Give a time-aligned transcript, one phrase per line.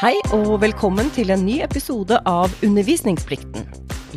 [0.00, 3.66] Hei og velkommen til en ny episode av Undervisningsplikten.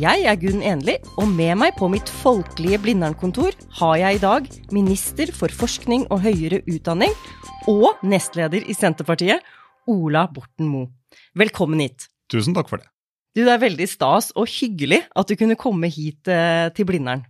[0.00, 3.52] Jeg er Gunn Enli, og med meg på mitt folkelige Blindern-kontor
[3.82, 7.12] har jeg i dag minister for forskning og høyere utdanning
[7.68, 9.44] og nestleder i Senterpartiet,
[9.84, 10.88] Ola Borten Moe.
[11.36, 12.06] Velkommen hit.
[12.32, 12.88] Tusen takk for det.
[13.36, 17.26] Du, Det er veldig stas og hyggelig at du kunne komme hit eh, til Blindern.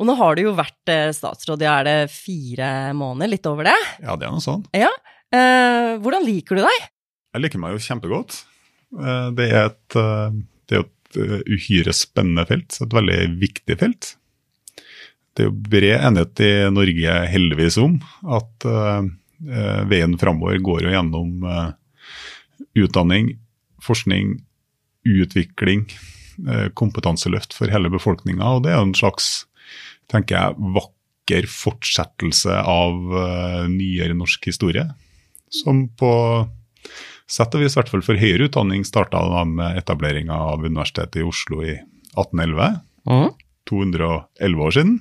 [0.00, 3.70] Og nå har du jo vært eh, statsråd i er det fire måneder, litt over
[3.70, 3.78] det?
[4.02, 4.66] Ja, det er noe sånn.
[4.74, 4.90] Ja.
[5.30, 6.90] Eh, hvordan liker du deg?
[7.34, 8.44] Jeg liker meg jo kjempegodt.
[8.94, 10.36] Eh, Det er et, eh,
[10.70, 14.14] det er et eh, uhyre spennende felt, et veldig viktig felt.
[15.34, 17.96] Det er jo bred enighet i Norge heldigvis om
[18.30, 18.66] at
[19.90, 21.42] veien framover går jo gjennom
[22.78, 23.32] utdanning,
[23.82, 24.36] forskning,
[25.02, 25.82] utvikling,
[26.78, 28.46] kompetanseløft for hele befolkninga.
[28.46, 29.48] Og det er jo en slags,
[30.06, 32.94] tenker jeg, vakker fortsettelse av
[33.74, 34.86] nyere norsk historie.
[35.50, 36.14] Som på
[37.30, 41.26] sett og vis, i hvert fall for høyere utdanning, starta med etableringa av Universitetet i
[41.26, 41.74] Oslo i
[42.14, 42.80] 1811.
[43.08, 43.28] Mm.
[43.70, 44.94] 211 år siden.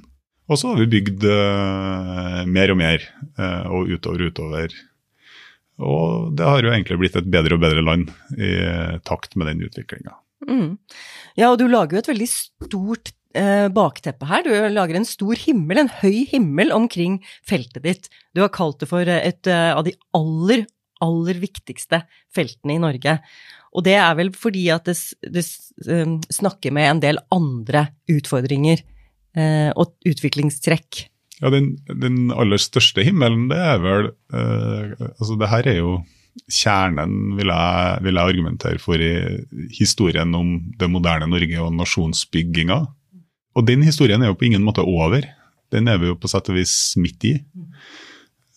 [0.52, 3.06] Og så har vi bygd uh, mer og mer,
[3.40, 4.76] uh, og utover og utover.
[5.84, 8.54] Og det har jo egentlig blitt et bedre og bedre land i
[9.08, 10.14] takt med den utviklinga.
[10.46, 10.78] Mm.
[11.40, 14.44] Ja, og du lager jo et veldig stort eh, bakteppe her.
[14.46, 18.12] Du lager en stor himmel, en høy himmel omkring feltet ditt.
[18.38, 20.68] Du har kalt det for et av de aller,
[21.04, 23.18] aller viktigste feltene i Norge.
[23.74, 24.98] Og det er vel fordi at det,
[25.34, 25.46] det
[25.90, 28.84] eh, snakker med en del andre utfordringer
[29.38, 31.08] eh, og utviklingstrekk.
[31.42, 35.96] Ja, den, den aller største himmelen, det er vel eh, Altså, det her er jo
[36.50, 42.80] kjernen, vil jeg, vil jeg argumentere for, i historien om det moderne Norge og nasjonsbygginga.
[43.54, 45.26] Og den historien er jo på ingen måte over.
[45.74, 47.34] Den er vi jo på sett og vis midt i.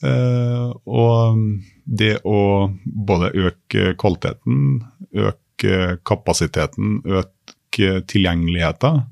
[0.05, 1.43] Eh, og
[1.87, 4.83] det å både øke kvaliteten,
[5.15, 9.03] øke kapasiteten, øke tilgjengeligheten,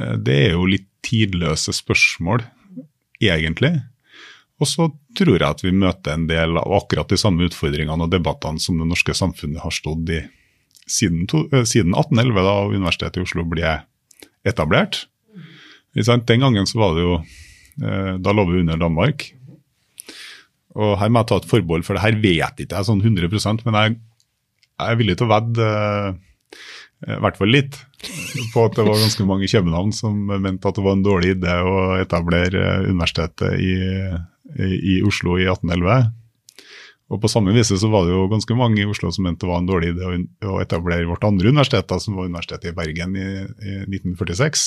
[0.00, 2.42] eh, det er jo litt tidløse spørsmål,
[3.22, 3.76] egentlig.
[4.62, 4.88] Og så
[5.18, 8.78] tror jeg at vi møter en del av akkurat de samme utfordringene og debattene som
[8.80, 10.22] det norske samfunnet har stått i
[10.86, 13.78] siden, to, eh, siden 1811, da Universitetet i Oslo ble
[14.44, 15.06] etablert.
[15.94, 17.14] Den gangen så var det jo
[17.86, 19.28] eh, Da lå vi under Danmark.
[20.74, 23.66] Og her må jeg ta et forbehold, for det her vet ikke jeg sånn 100%
[23.66, 23.96] men jeg,
[24.74, 26.16] jeg er villig til å vedde eh,
[27.04, 27.78] i hvert fall litt
[28.52, 31.34] på at det var ganske mange i København som mente at det var en dårlig
[31.36, 33.72] idé å etablere eh, universitetet i,
[34.58, 36.12] i, i Oslo i 1811.
[37.12, 39.50] Og på samme vis så var det jo ganske mange i Oslo som mente det
[39.50, 40.08] var en dårlig idé
[40.48, 44.64] å, etablere vårt andre universitet, da, som var Universitetet i Bergen i, i 1946.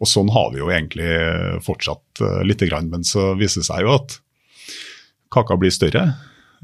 [0.00, 1.10] Og sånn har vi jo egentlig
[1.66, 4.16] fortsatt uh, lite grann, men så viser det seg jo at
[5.32, 6.04] kaka blir større.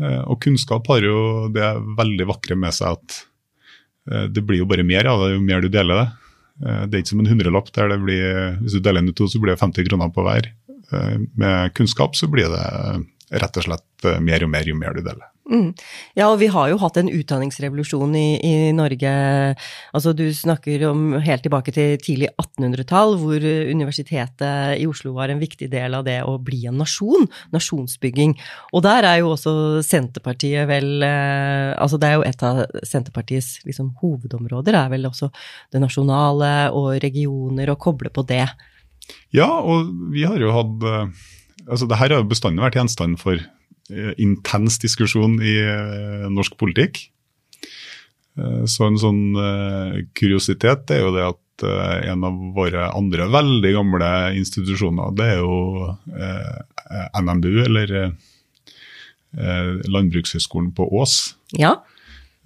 [0.01, 3.19] Eh, og kunnskap har jo det veldig vakre med seg at
[4.11, 6.07] eh, det blir jo bare mer av det jo mer du deler det.
[6.67, 8.27] Eh, Det er ikke som en hundrelapp der det blir,
[8.63, 10.53] hvis du deler den i to, så blir det 50 kroner på hver.
[11.35, 12.67] Med kunnskap så blir det
[13.43, 15.25] rett og slett mer og mer jo mer du deler.
[15.47, 15.69] Mm.
[16.19, 19.13] Ja, og vi har jo hatt en utdanningsrevolusjon i, i Norge.
[19.95, 25.43] Altså, du snakker om helt tilbake til tidlig 1800-tall, hvor Universitetet i Oslo var en
[25.43, 27.29] viktig del av det å bli en nasjon.
[27.55, 28.35] Nasjonsbygging.
[28.75, 33.61] Og der er jo også Senterpartiet vel eh, Altså, det er jo et av Senterpartiets
[33.67, 35.31] liksom, hovedområder, er vel også
[35.75, 38.47] det nasjonale og regioner, og koble på det.
[39.35, 41.27] Ja, og vi har jo hatt eh,
[41.67, 43.41] altså det her har jo bestandig vært gjenstand for
[44.19, 47.05] intens diskusjon i eh, norsk politikk.
[48.39, 53.29] Eh, så en sånn eh, kuriositet er jo det at eh, en av våre andre
[53.33, 58.17] veldig gamle institusjoner, det er jo eh, NMBU, eller eh,
[59.39, 61.37] eh, Landbrukshøgskolen på Ås.
[61.57, 61.79] Ja.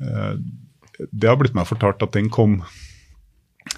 [0.01, 0.35] Eh,
[1.11, 2.61] det har blitt meg fortalt at den kom,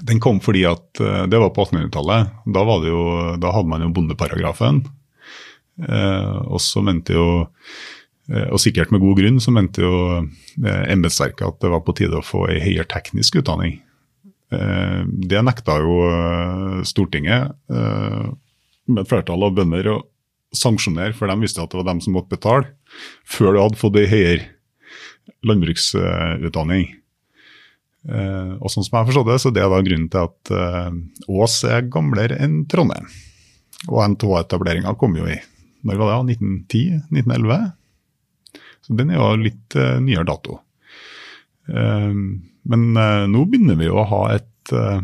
[0.02, 2.34] den kom fordi at eh, det var på 1800-tallet.
[2.46, 3.04] Da, var det jo,
[3.40, 4.82] da hadde man jo bondeparagrafen.
[5.80, 7.46] Eh, og så mente jo,
[8.28, 11.96] eh, og sikkert med god grunn, så mente jo eh, embetsverket at det var på
[11.98, 13.78] tide å få ei høyere teknisk utdanning.
[14.52, 15.02] Eh,
[15.32, 15.98] det nekta jo
[16.86, 17.54] Stortinget,
[18.92, 20.00] med et flertall av bønder, å
[20.52, 22.74] sanksjonere, for de visste at det var dem som måtte betale,
[23.24, 24.50] før du hadde fått ei høyere
[25.46, 26.90] landbruksutdanning.
[28.58, 31.86] Og sånn som jeg forstod det, så det er da grunnen til at Ås er
[31.86, 33.06] gamlere enn Trondheim.
[33.86, 35.38] Og NTH-etableringa kom jo i
[35.86, 37.70] når var det, 1910-1911?
[38.82, 40.60] Så den er jo litt uh, nyere dato.
[41.70, 42.14] Uh,
[42.68, 45.02] men uh, nå begynner vi jo å ha et eh,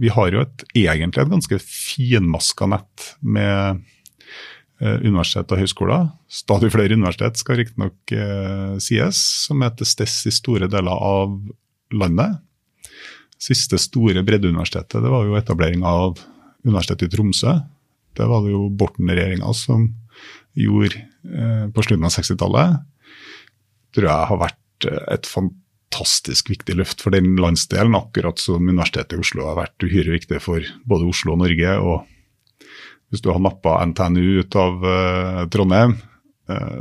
[0.00, 3.84] Vi har jo et, egentlig et ganske finmaska nett med
[4.80, 6.08] universitet og høyskoler.
[6.28, 11.32] Stadig flere universitet skal riktignok uh, sies, som er til stede i store deler av
[11.96, 12.42] landet.
[13.40, 16.20] Siste store breddeuniversitetet det var jo etablering av
[16.66, 17.54] Universitetet i Tromsø.
[18.16, 19.88] Det var det jo Borten-regjeringa som
[20.56, 22.82] gjorde eh, på slutten av 60-tallet.
[23.96, 29.16] Tror jeg har vært eh, et fantastisk viktig løft for den landsdelen, akkurat som Universitetet
[29.16, 31.78] i Oslo har vært uhyre viktig for både Oslo og Norge.
[31.78, 32.12] og
[33.10, 35.92] hvis du har nappa NTNU ut av uh, Trondheim,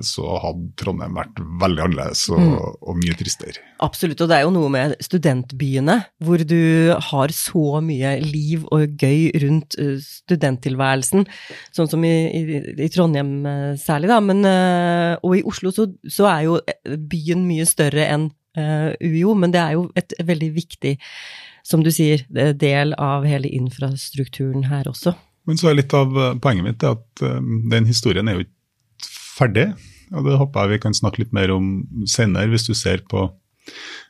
[0.06, 2.54] så hadde Trondheim vært veldig annerledes og, mm.
[2.86, 3.64] og, mye tristere.
[3.86, 8.94] Absolutt, og det er jo noe med studentbyene, hvor du har så mye liv og
[9.02, 11.26] gøy rundt uh, studenttilværelsen,
[11.76, 13.34] sånn som i, i, i Trondheim
[13.82, 14.22] særlig, da.
[14.24, 14.46] Men,
[15.26, 16.60] og i Oslo så, så, er jo
[17.10, 20.96] byen mye større enn UiO, men det er jo et veldig viktig,
[21.66, 22.24] som du sier,
[22.56, 25.16] del av hele infrastrukturen her også.
[25.46, 27.24] Men så er litt av eh, poenget mitt at
[27.72, 28.55] den historien er jo ikke
[29.36, 29.70] ferdig.
[30.14, 33.28] og Det håper jeg vi kan snakke litt mer om senere, hvis du ser på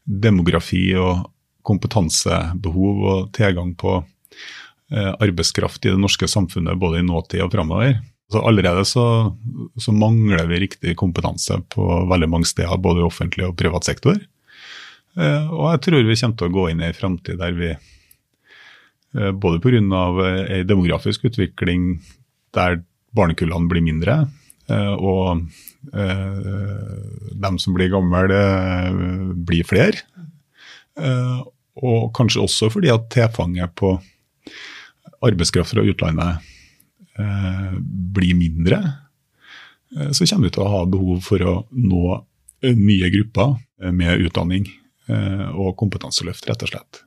[0.06, 1.26] demografi og
[1.66, 7.98] kompetansebehov og tilgang på uh, arbeidskraft i det norske samfunnet både i nåtid og framover.
[8.30, 9.06] Så allerede så,
[9.78, 14.20] så, mangler vi riktig kompetanse på veldig mange steder, både i offentlig og privat sektor.
[15.18, 17.74] Uh, og jeg tror vi kommer til å gå inn i en framtid der vi
[19.16, 19.80] Eh, både pga.
[19.80, 22.02] ei eh, demografisk utvikling
[22.54, 22.82] der
[23.16, 24.28] barnekullene blir mindre, eh,
[24.70, 25.46] og
[27.46, 28.40] dem som blir gamle,
[29.46, 30.02] blir flere.
[31.76, 33.92] Og kanskje også fordi at tilfanget på
[35.26, 36.52] arbeidskraft fra utlandet
[38.18, 38.82] blir mindre.
[40.10, 42.06] Så kommer vi til å ha behov for å nå
[42.66, 43.60] nye grupper
[43.94, 44.66] med utdanning
[45.54, 47.06] og kompetanseløft, rett og slett.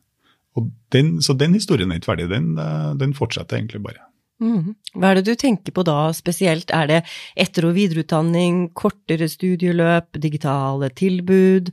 [0.92, 4.07] Den, så den historien er ikke ferdig, den, eh, den fortsetter egentlig bare.
[4.38, 4.74] Mm.
[4.94, 6.70] Hva er det du tenker på da spesielt?
[6.74, 6.98] Er det
[7.38, 11.72] etter- og videreutdanning, kortere studieløp, digitale tilbud,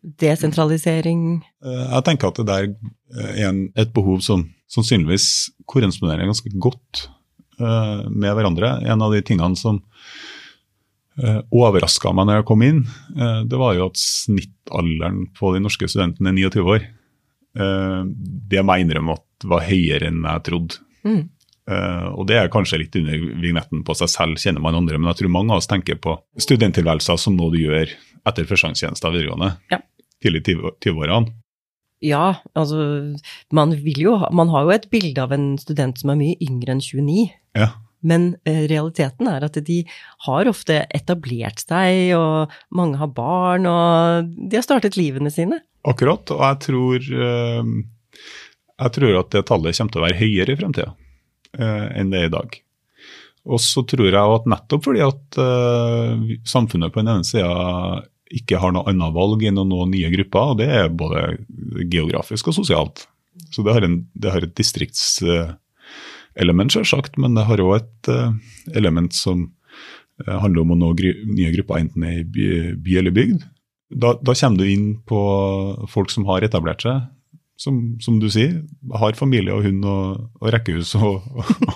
[0.00, 1.42] desentralisering?
[1.62, 2.68] Eh, jeg tenker at det der
[3.20, 7.08] er en, et behov som sannsynligvis korresponderer ganske godt
[7.60, 8.76] uh, med hverandre.
[8.86, 9.80] En av de tingene som
[11.18, 12.84] uh, overraska meg når jeg kom inn,
[13.18, 16.86] uh, det var jo at snittalderen på de norske studentene er 29 år.
[17.58, 18.06] Uh,
[18.50, 20.80] det må jeg innrømme at var høyere enn jeg trodde.
[21.02, 21.22] Mm.
[21.70, 25.12] Uh, og det er kanskje litt under vignetten på seg selv, kjenner man andre, men
[25.12, 27.92] jeg tror mange av oss tenker på studenttilværelser som noe du gjør
[28.26, 29.52] etter førstegangstjeneste videregående.
[29.72, 29.78] Ja.
[30.20, 31.36] Tidlig 20-årene.
[32.04, 32.80] Ja, altså
[33.52, 36.72] man vil jo Man har jo et bilde av en student som er mye yngre
[36.72, 37.26] enn 29.
[37.60, 37.74] Ja.
[38.00, 39.82] Men uh, realiteten er at de
[40.26, 45.60] har ofte etablert seg, og mange har barn, og de har startet livene sine.
[45.88, 47.68] Akkurat, og jeg tror, eh,
[48.84, 50.99] jeg tror at det tallet kommer til å være høyere i fremtida eh,
[51.58, 52.58] enn det er i dag.
[53.48, 56.12] Og så tror jeg at nettopp fordi at uh,
[56.48, 57.50] samfunnet på den ene sida
[58.30, 61.38] ikke har noe annet valg enn å nå nye grupper, og det er både
[61.90, 63.06] geografisk og sosialt.
[63.50, 65.58] Så det har, en, det har et distriktselement,
[66.70, 68.30] uh, selvsagt, men det har òg et uh,
[68.76, 69.48] element som
[70.20, 73.40] handler om å nå nye grupper, enten i by, by eller bygd.
[73.88, 75.20] Da, da, kommer du inn på
[75.88, 77.08] folk som har etablert seg.
[77.60, 78.62] Som, som du sier,
[78.96, 81.26] har familie og hund og, og rekkehus og,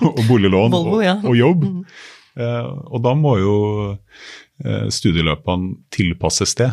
[0.01, 1.19] og, boliglån Volvo, ja.
[1.21, 1.67] og, jobb.
[1.69, 1.83] Mm.
[2.41, 3.57] Eh, og da må jo
[3.93, 6.71] eh, studieløpene tilpasses det.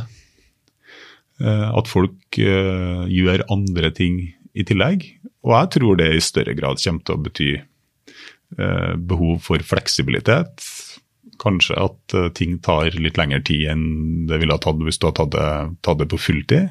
[1.41, 4.22] Eh, at folk eh, gjør andre ting
[4.56, 5.08] i tillegg.
[5.44, 10.70] Og jeg tror det i større grad kommer til å bety eh, behov for fleksibilitet
[11.41, 13.86] Kanskje at uh, ting tar litt lengre tid enn
[14.30, 15.46] det ville ha tatt hvis du hadde tatt det,
[15.82, 16.70] tatt det på fulltid.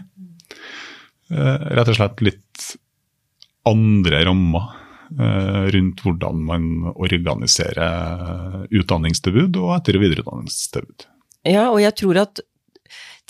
[1.30, 2.68] Uh, rett og slett litt
[3.68, 4.70] andre rammer
[5.20, 11.06] uh, rundt hvordan man organiserer utdanningstilbud og etter- og videreutdanningstilbud.
[11.48, 12.42] Ja, og jeg tror at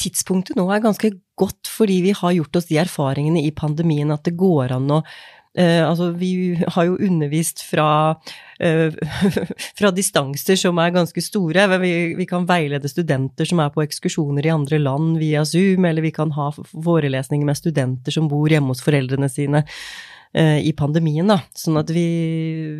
[0.01, 4.25] tidspunktet nå er ganske godt fordi vi har gjort oss de erfaringene i pandemien at
[4.27, 5.03] det går an å
[5.59, 8.15] Uh, altså, vi har jo undervist fra,
[8.63, 8.95] eh,
[9.79, 11.65] fra distanser som er ganske store.
[11.83, 11.91] Vi,
[12.21, 16.15] vi, kan veilede studenter som er på ekskursjoner i andre land via Zoom, eller vi
[16.15, 19.65] kan ha forelesninger med studenter som bor hjemme hos foreldrene sine.
[20.33, 21.41] Eh, i pandemien, da.
[21.59, 22.05] Sånn at vi,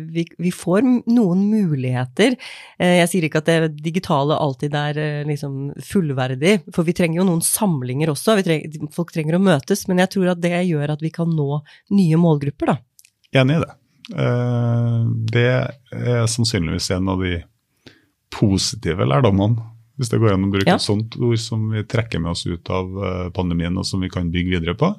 [0.07, 2.37] vi, vi, får noen muligheter.
[2.79, 7.19] Eh, jeg sier ikke at det digitale alltid er eh, liksom fullverdig, for vi trenger
[7.19, 8.37] jo noen samlinger også.
[8.47, 11.59] Trenger, folk trenger å møtes, men jeg tror at det gjør at vi kan nå
[11.91, 12.79] nye målgrupper, da.
[13.43, 13.75] Enig i det.
[15.31, 17.37] Det er sannsynligvis en av de
[18.31, 19.59] positive lærdommene,
[19.99, 20.79] hvis det går an å bruke ja.
[20.79, 22.91] et sånt ord som vi trekker med oss ut av
[23.35, 24.95] pandemien, og som vi kan bygge videre på.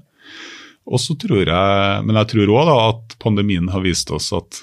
[0.87, 4.63] Og så tror jeg, Men jeg tror òg at pandemien har vist oss at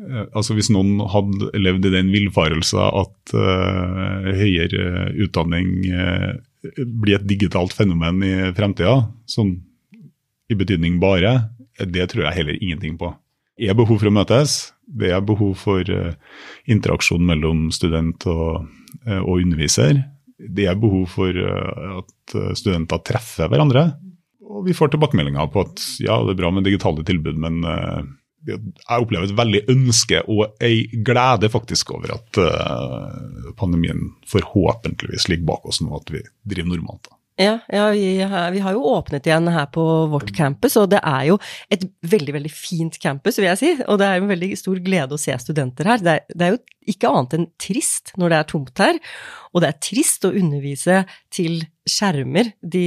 [0.00, 6.30] Eh, altså Hvis noen hadde levd i den villfarelse at uh, høyere utdanning uh,
[7.02, 9.58] blir et digitalt fenomen i fremtida, sånn
[10.50, 13.12] i betydning bare, det tror jeg heller ingenting på.
[13.60, 14.56] Det er behov for å møtes.
[14.88, 16.14] Det er behov for uh,
[16.70, 18.66] interaksjon mellom student og,
[19.20, 20.00] og, underviser.
[20.40, 23.90] Det er behov for at studenter treffer hverandre.
[24.50, 27.62] Og vi får tilbakemeldinger på at ja, det er bra med digitale tilbud, men
[28.48, 35.50] jeg opplever et veldig ønske og ei glede faktisk over at uh, pandemien forhåpentligvis ligger
[35.52, 37.04] bak oss nå, at vi driver normalt.
[37.10, 37.16] da.
[37.40, 41.30] Ja, ja vi, vi, har jo åpnet igjen her på vårt campus, og det er
[41.30, 41.38] jo
[41.72, 43.70] et veldig veldig fint campus, vil jeg si.
[43.86, 46.04] Og det er en veldig stor glede å se studenter her.
[46.04, 46.60] Det er, det er jo
[46.92, 49.00] ikke annet enn trist når det er tomt her,
[49.50, 51.04] og det er trist å undervise
[51.34, 52.52] til skjermer.
[52.60, 52.86] De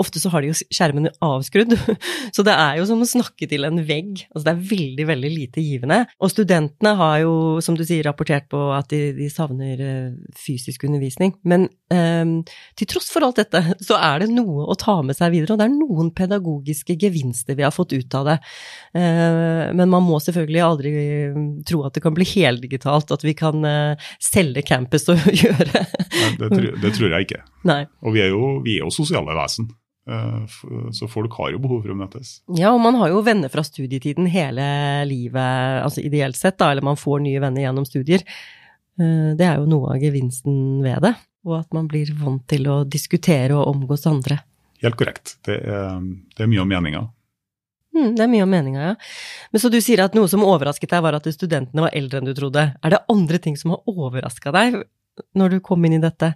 [0.00, 1.74] Ofte så har de jo skjermene avskrudd,
[2.34, 4.22] så det er jo som å snakke til en vegg.
[4.32, 5.98] Altså det er veldig, veldig lite givende.
[6.16, 10.86] Og studentene har jo, som du sier, rapportert på at de, de savner eh, fysisk
[10.88, 11.34] undervisning.
[11.46, 12.38] Men um,
[12.80, 15.60] til tross for alt dette, så er det noe å ta med seg videre, og
[15.60, 18.38] det er noen pedagogiske gevinster vi har fått ut av det.
[18.96, 20.94] Uh, men man må selvfølgelig aldri
[21.68, 26.30] tro at det kan bli heldigitalt, at vi kan uh, selge campus og gjøre Nei,
[26.40, 27.42] det, tror, det, tror jeg ikke.
[27.68, 27.82] Nei.
[28.06, 29.68] Og vi er jo, vi er jo sosiale vesen.
[30.10, 30.44] Eh,
[30.92, 32.36] så folk har jo behov for å møtes.
[32.54, 34.66] Ja, og man har jo venner fra studietiden hele
[35.08, 38.22] livet, altså ideelt sett, da, eller man får nye venner gjennom studier.
[39.00, 41.16] Eh, det er jo noe av gevinsten ved det,
[41.46, 44.38] og at man blir vant til å diskutere og omgås andre.
[44.84, 45.38] Helt korrekt.
[45.46, 45.98] Det er,
[46.36, 47.02] det er mye om meninga.
[47.96, 48.94] Mm, det er mye om meninga, ja.
[49.52, 52.28] Men så du sier at noe som overrasket deg, var at studentene var eldre enn
[52.28, 52.68] du trodde.
[52.76, 54.82] Er det andre ting som har overraska deg
[55.36, 56.34] når du kom inn i dette?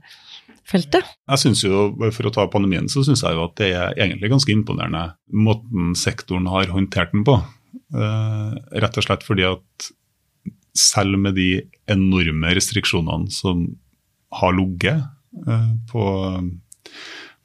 [0.70, 1.06] feltet?
[1.30, 4.32] Jeg synes jo, For å ta pandemien, så syns jeg jo at det er egentlig
[4.32, 7.38] ganske imponerende måten sektoren har håndtert den på.
[7.94, 9.90] Uh, rett og slett fordi at
[10.78, 13.66] selv med de enorme restriksjonene som
[14.38, 15.02] har ligget
[15.46, 16.04] uh, på,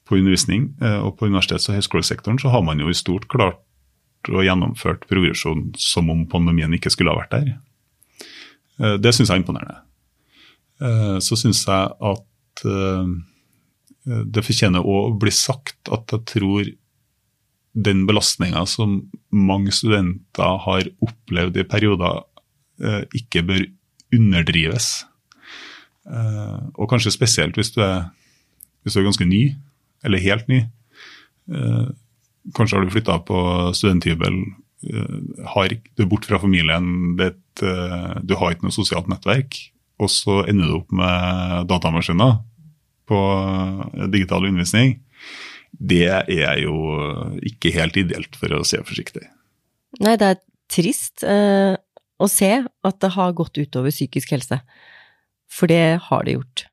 [0.06, 3.62] på, undervisning uh, og på universitets- og høyskolesektoren, så har man jo i stort klart
[4.34, 7.54] og gjennomført progresjon som om pandemien ikke skulle ha vært der.
[9.00, 9.78] Det syns jeg er imponerende.
[11.24, 13.14] Så syns jeg at uh,
[14.06, 16.72] det fortjener å bli sagt at jeg tror
[17.76, 19.02] den belastninga som
[19.36, 22.22] mange studenter har opplevd i perioder,
[23.16, 23.66] ikke bør
[24.16, 24.88] underdrives.
[26.06, 28.08] Og kanskje spesielt hvis du, er,
[28.84, 29.42] hvis du er ganske ny,
[30.08, 30.62] eller helt ny.
[32.54, 33.40] Kanskje har du flytta på
[33.78, 34.44] studenthybel,
[34.86, 39.58] du er borte fra familien, det, du har ikke noe sosialt nettverk
[40.02, 42.40] og så ender du opp med datamaskiner
[43.10, 43.20] på
[44.12, 44.98] digital undervisning,
[45.76, 46.76] det er jo
[47.46, 49.26] ikke helt ideelt, for å si forsiktig.
[50.04, 54.60] Nei, det er trist eh, å se at det har gått utover psykisk helse.
[55.52, 56.66] For det har det gjort.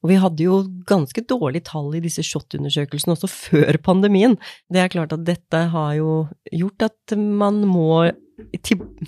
[0.00, 4.38] Og vi hadde jo ganske dårlige tall i disse SHoT-undersøkelsene også før pandemien.
[4.72, 8.08] Det er klart at dette har jo gjort at man må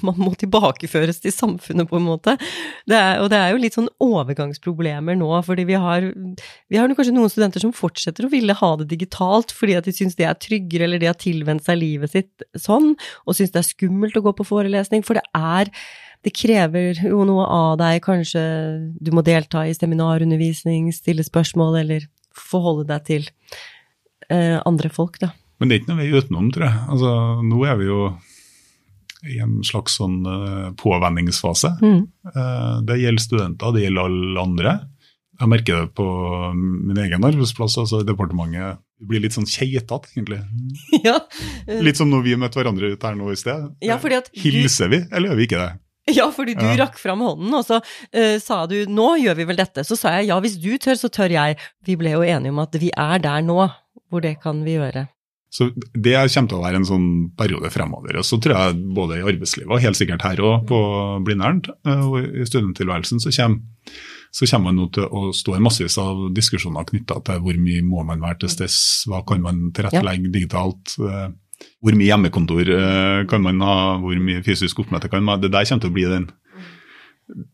[0.07, 2.35] man må tilbakeføres til samfunnet, på en måte.
[2.89, 6.93] Det er, og det er jo litt sånn overgangsproblemer nå, fordi vi har, vi har
[6.93, 10.29] kanskje noen studenter som fortsetter å ville ha det digitalt fordi at de syns det
[10.29, 12.93] er tryggere, eller de har tilvent seg livet sitt sånn,
[13.25, 15.73] og syns det er skummelt å gå på forelesning, for det er
[16.23, 18.43] det krever jo noe av deg, kanskje
[19.03, 22.07] du må delta i seminarundervisning, stille spørsmål, eller
[22.39, 23.27] forholde deg til
[24.31, 25.33] eh, andre folk, da.
[25.59, 26.85] Men det er ikke noe vei utenom, tror jeg.
[26.95, 27.11] Altså,
[27.47, 27.99] nå er vi jo
[29.31, 31.77] i en slags sånn uh, påvenningsfase.
[31.79, 32.01] Mm.
[32.27, 34.73] Uh, det gjelder studenter, det gjelder alle andre.
[35.39, 36.07] Jeg merker det på
[36.57, 38.83] min egen arbeidsplass, altså i departementet.
[39.03, 40.43] Vi blir litt sånn keitete, egentlig.
[41.07, 41.17] Ja.
[41.83, 43.71] litt som når vi møtte hverandre ute her nå i sted.
[43.83, 43.99] Ja,
[44.43, 45.73] Hilser vi, eller gjør vi ikke det?
[46.19, 46.75] Ja, fordi du ja.
[46.81, 49.85] rakk fram hånden, og så uh, sa du 'nå gjør vi vel dette'.
[49.87, 51.59] Så sa jeg 'ja, hvis du tør, så tør jeg'.
[51.87, 53.71] Vi ble jo enige om at vi er der nå,
[54.11, 55.07] hvor det kan vi gjøre.
[55.53, 58.17] Så Det kommer til å være en sånn periode fremover.
[58.17, 60.81] Og så tror jeg både i arbeidslivet og helt sikkert her òg på
[61.27, 63.61] Blindern eh, og i studenttilværelsen så kommer,
[64.33, 67.85] så kommer man nå til å stå i massevis av diskusjoner knytta til hvor mye
[67.85, 68.73] må man være til stede,
[69.13, 70.97] hva kan man tilrettelegge digitalt.
[71.63, 75.43] Eh, hvor mye hjemmekontor eh, kan man ha, hvor mye fysisk oppmøte kan man ha.
[75.43, 76.31] Det der kommer til å bli den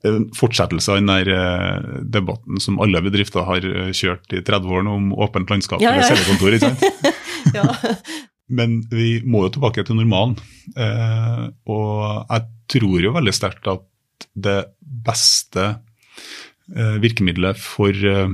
[0.08, 3.62] en fortsettelse av den der debatten som alle bedrifter har
[3.94, 6.00] kjørt i 30 år nå om åpent landskap ja, ja.
[6.00, 6.56] eller cellekontor.
[6.56, 7.12] ikke sant?
[7.60, 7.92] ja.
[8.48, 10.38] Men vi må jo tilbake til normalen.
[10.72, 15.66] Eh, og jeg tror jo veldig sterkt at det beste
[16.74, 18.32] eh, virkemidlet for, eh,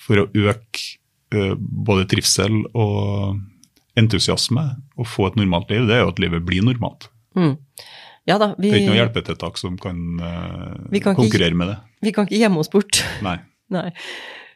[0.00, 0.86] for å øke
[1.36, 3.40] eh, både trivsel og
[3.98, 4.64] entusiasme
[4.96, 7.08] og få et normalt liv, det er jo at livet blir normalt.
[7.36, 7.56] Mm.
[8.28, 11.54] Ja da, vi, Det er ikke noe hjelpetiltak som kan, uh, kan kan ikke- konkurrere
[11.58, 11.78] med det.
[12.02, 13.02] vi kan ikke gjemme oss bort.
[13.22, 13.38] Nei.
[13.76, 13.90] Nei.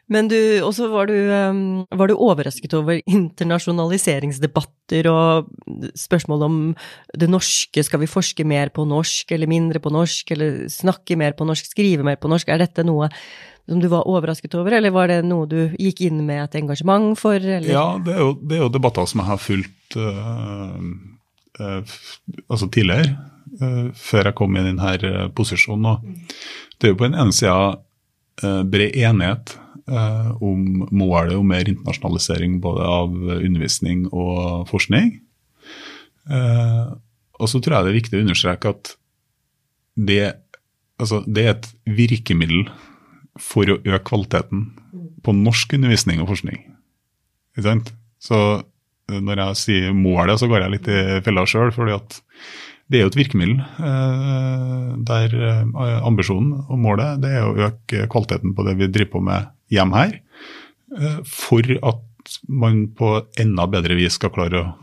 [0.07, 5.49] Men du, også var du, um, var du overrasket over internasjonaliseringsdebatter og
[5.99, 6.75] spørsmål om
[7.19, 11.33] det norske, skal vi forske mer på norsk eller mindre på norsk, eller snakke mer
[11.35, 12.47] på norsk, skrive mer på norsk?
[12.47, 13.07] Er dette noe
[13.67, 17.11] som du var overrasket over, eller var det noe du gikk inn med et engasjement
[17.19, 17.35] for?
[17.35, 17.67] Eller?
[17.67, 20.79] Ja, det er, jo, det er jo debatter som jeg har fulgt uh,
[21.59, 21.83] uh,
[22.47, 23.11] altså tidligere,
[23.59, 25.91] uh, før jeg kom i denne posisjonen.
[25.91, 25.99] Og
[26.79, 27.83] det er jo på den ene sida
[28.37, 29.57] bred enighet
[29.91, 35.15] uh, om målet om mer internasjonalisering både av undervisning og forskning.
[36.27, 36.85] Eh,
[37.37, 38.93] og så tror jeg det er viktig å understreke at
[39.97, 40.21] det,
[41.01, 42.67] altså, det er et virkemiddel
[43.41, 44.69] for å øke kvaliteten
[45.25, 46.61] på norsk undervisning og forskning.
[47.55, 47.91] Ikke sant?
[48.21, 52.19] Så eh, når jeg sier målet, så går jeg litt i fella sjøl, at
[52.87, 58.07] det er jo et virkemiddel eh, der eh, ambisjonen og målet det er å øke
[58.11, 60.19] kvaliteten på det vi driver på med hjem her,
[60.97, 64.73] eh, for at man på enda bedre vis skal klare å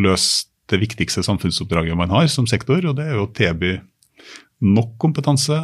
[0.00, 3.74] løse det viktigste samfunnsoppdraget man har som sektor, og det er jo å tilby
[4.60, 5.58] nok kompetanse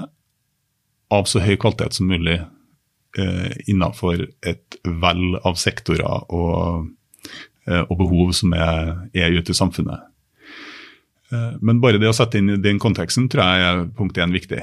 [1.12, 6.88] av så høy kvalitet som mulig eh, innenfor et vell av sektorer og,
[7.68, 10.12] eh, og behov som er, er ute i samfunnet.
[11.58, 14.60] Men bare det å sette inn i den konteksten tror jeg er punkt én viktig.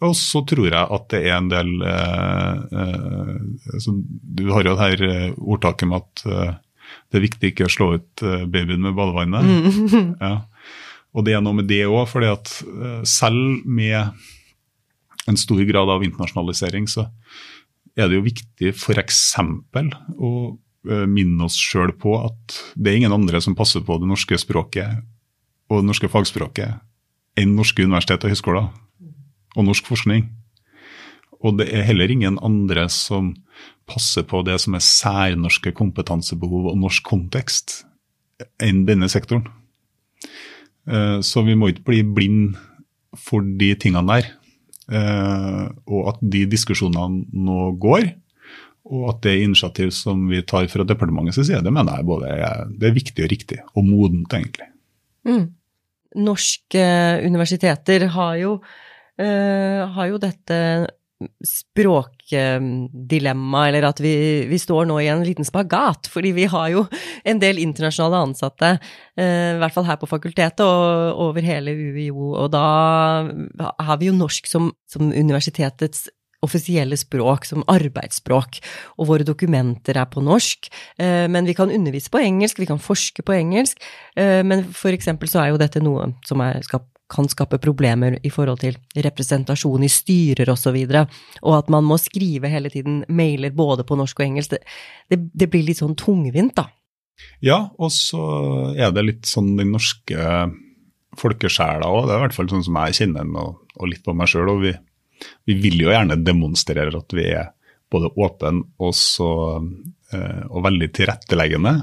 [0.00, 4.72] Og så tror jeg at det er en del eh, eh, så Du har jo
[4.72, 6.54] det her eh, ordtaket med at eh,
[7.10, 9.44] det er viktig ikke å slå ut eh, babyen med badevannet.
[10.24, 10.34] Ja.
[11.10, 14.14] Og det er noe med det òg, fordi at eh, selv med
[15.28, 17.08] en stor grad av internasjonalisering, så
[17.98, 19.22] er det jo viktig f.eks.
[20.16, 20.30] å
[21.10, 25.02] minne oss sjøl på at det er ingen andre som passer på det norske språket
[25.68, 26.78] og det norske fagspråket
[27.36, 28.70] enn norske universitet og høyskoler
[29.56, 30.28] og norsk forskning.
[31.40, 33.32] Og det er heller ingen andre som
[33.88, 37.80] passer på det som er særnorske kompetansebehov og norsk kontekst
[38.62, 39.48] enn denne sektoren.
[40.86, 42.56] Eh, Så vi må ikke bli blind
[43.16, 44.30] for de tingene der.
[44.90, 48.10] Eh, og at de diskusjonene nå går,
[48.90, 52.64] og at det initiativ som vi tar fra departementets side, det mener jeg både er,
[52.74, 54.66] det er viktig og riktig, og modent, egentlig.
[55.28, 55.44] Mm.
[56.26, 56.86] Norske
[57.22, 58.56] universiteter har jo,
[59.20, 60.56] har jo dette
[61.44, 66.86] språkdilemma, eller at vi, vi står nå i en liten spagat, fordi vi har jo
[67.28, 68.68] en del internasjonale ansatte,
[69.20, 72.66] eh, i hvert fall her på fakultetet og over hele UiO, og da
[73.60, 76.08] har vi jo norsk som, som universitetets
[76.40, 78.64] offisielle språk som arbeidsspråk,
[78.96, 80.72] og våre dokumenter er på norsk.
[80.96, 83.76] Eh, Men vi kan undervise på engelsk, vi kan forske på engelsk,
[84.16, 88.18] eh, men for eksempel så er jo dette noe som er, skap, kan skape problemer
[88.22, 91.04] i forhold til representasjon i styrer osv., og, så videre,
[91.42, 94.54] og at man må skrive hele tiden mailer både på norsk og engelsk.
[94.54, 94.60] Det,
[95.10, 96.68] det, det blir litt sånn tungvint, da.
[97.44, 98.22] Ja, og så
[98.76, 100.50] er det litt sånn den norske
[101.20, 102.06] folkesjela òg.
[102.06, 104.30] Det er i hvert fall sånn som jeg kjenner den, og, og litt på meg
[104.30, 104.52] sjøl.
[104.52, 104.74] Og vi,
[105.48, 107.50] vi vil jo gjerne demonstrere at vi er
[107.90, 109.30] både åpne og, så,
[110.14, 111.74] eh, og veldig tilretteleggende.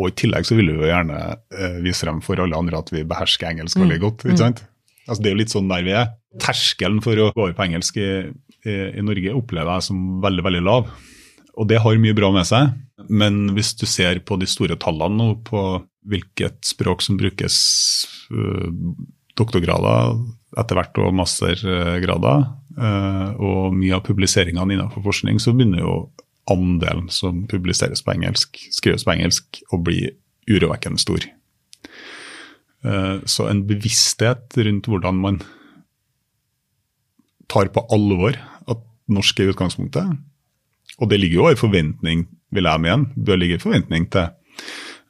[0.00, 1.18] Og i tillegg så vil vi jo gjerne
[1.54, 4.24] eh, vise frem for alle andre at vi behersker engelsk veldig godt.
[4.26, 4.64] ikke sant?
[5.04, 6.12] Altså Det er jo litt sånn der vi er.
[6.42, 8.10] Terskelen for å gå over på engelsk i,
[8.64, 10.88] i, i Norge opplever jeg som veldig, veldig lav.
[11.54, 12.72] Og det har mye bra med seg.
[13.10, 15.60] Men hvis du ser på de store tallene nå, på
[16.10, 17.56] hvilket språk som brukes
[18.32, 18.70] øh,
[19.38, 20.18] doktorgrader
[20.60, 22.44] etter hvert og mastergrader,
[22.78, 25.94] øh, og mye av publiseringene innenfor forskning, så begynner jo
[26.50, 30.14] andelen som publiseres på engelsk, skrives på engelsk, og blir
[30.50, 31.24] urovekkende stor.
[32.84, 35.42] Eh, Så en bevissthet rundt hvordan man
[37.48, 38.36] tar på alvor
[38.68, 40.18] at norsk er utgangspunktet.
[41.00, 44.30] Og det ligger jo i forventning, vil jeg mene, bør ligge i forventning til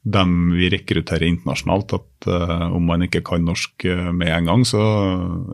[0.04, 4.64] dem vi rekrutterer internasjonalt, at uh, om man ikke kan norsk eh, med en gang,
[4.68, 4.82] så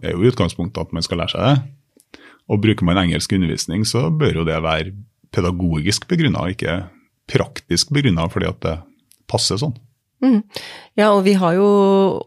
[0.03, 2.25] er jo utgangspunktet at man skal lære seg det.
[2.51, 4.91] Og bruker man engelsk undervisning, så bør jo det være
[5.35, 6.83] pedagogisk begrunna, ikke
[7.31, 8.77] praktisk begrunna fordi at det
[9.31, 9.77] passer sånn.
[10.21, 10.43] Mm.
[11.01, 11.69] Ja, og vi har jo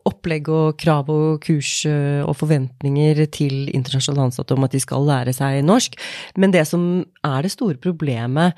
[0.09, 5.05] opplegg og krav og kurs øh, og forventninger til internasjonale ansatte om at de skal
[5.05, 5.99] lære seg norsk,
[6.41, 8.57] men det som er det store problemet,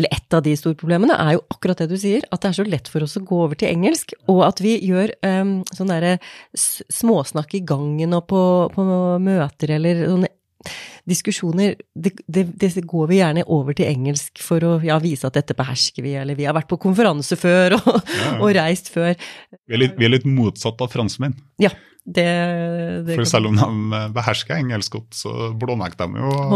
[0.00, 2.56] eller et av de store problemene, er jo akkurat det du sier, at det er
[2.56, 5.92] så lett for oss å gå over til engelsk, og at vi gjør um, sånn
[5.92, 6.16] derre
[6.56, 8.86] småsnakk i gangen og på, på
[9.20, 10.32] møter eller sånne
[11.08, 15.38] diskusjoner det, det, det, går vi gjerne over til engelsk for å ja, vise at
[15.38, 18.32] dette behersker vi, eller vi har vært på konferanse før og, ja.
[18.38, 19.14] og reist før.
[19.66, 21.36] Vi er, litt, vi er litt motsatt av franskmenn.
[21.62, 21.72] Ja,
[22.04, 22.26] det,
[23.06, 26.50] det For selv om de behersker engelsk godt, så blånekter de jo å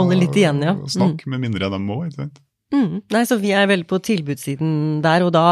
[0.73, 0.75] ja.
[0.99, 1.35] snakke mm.
[1.35, 2.01] med mindre de må.
[2.09, 2.43] ikke sant?
[2.75, 3.01] Mm.
[3.15, 5.45] Nei, så vi er veldig på tilbudssiden der, og da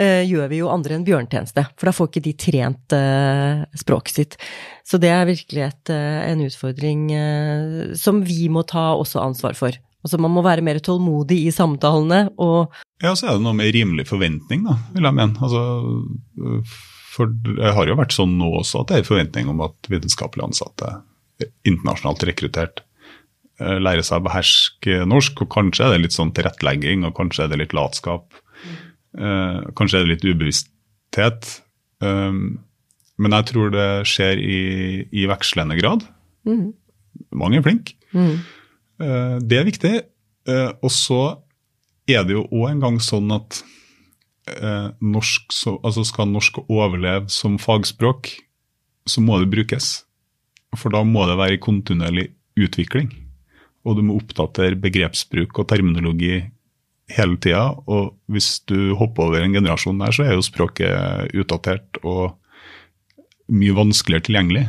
[0.00, 1.66] eh, gjør vi jo andre en bjørntjeneste.
[1.76, 4.36] For da får ikke de trent eh, språket sitt.
[4.88, 9.58] Så det er virkelig et, eh, en utfordring eh, som vi må ta også ansvar
[9.58, 9.76] for.
[10.02, 13.70] Altså man må være mer tålmodig i samtalene og Ja, så er det noe med
[13.74, 15.38] rimelig forventning, da, vil jeg mene.
[15.42, 16.62] Altså,
[17.12, 20.48] for det har jo vært sånn nå også at det er forventning om at vitenskapelig
[20.48, 20.90] ansatte,
[21.66, 22.82] internasjonalt rekruttert,
[23.60, 25.44] lære seg å beherske norsk.
[25.44, 28.28] og Kanskje er det litt sånn tilrettelegging, og kanskje er det litt latskap.
[29.12, 31.48] Uh, kanskje er det litt ubevissthet.
[32.00, 32.62] Um,
[33.20, 34.62] men jeg tror det skjer i,
[35.12, 36.06] i vekslende grad.
[36.48, 36.72] Mm.
[37.36, 37.96] Mange er flinke.
[38.16, 38.40] Mm.
[39.02, 39.94] Uh, det er viktig.
[40.48, 41.22] Uh, og så
[42.10, 43.62] er det jo òg en gang sånn at
[44.98, 48.26] norsk, så, altså skal norsk overleve som fagspråk,
[49.06, 50.00] så må det brukes.
[50.74, 52.24] For da må det være i kontinuerlig
[52.58, 53.12] utvikling
[53.82, 56.36] og du må oppdatere begrepsbruk og terminologi
[57.12, 57.64] hele tida.
[57.90, 62.38] Og hvis du hopper over en generasjon der, så er jo språket utdatert og
[63.52, 64.66] mye vanskeligere tilgjengelig.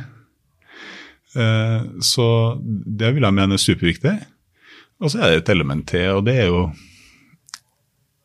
[1.38, 2.28] Eh, så
[2.62, 4.16] det vil jeg mene er superviktig.
[5.04, 6.60] Og så er det et element til, og det er jo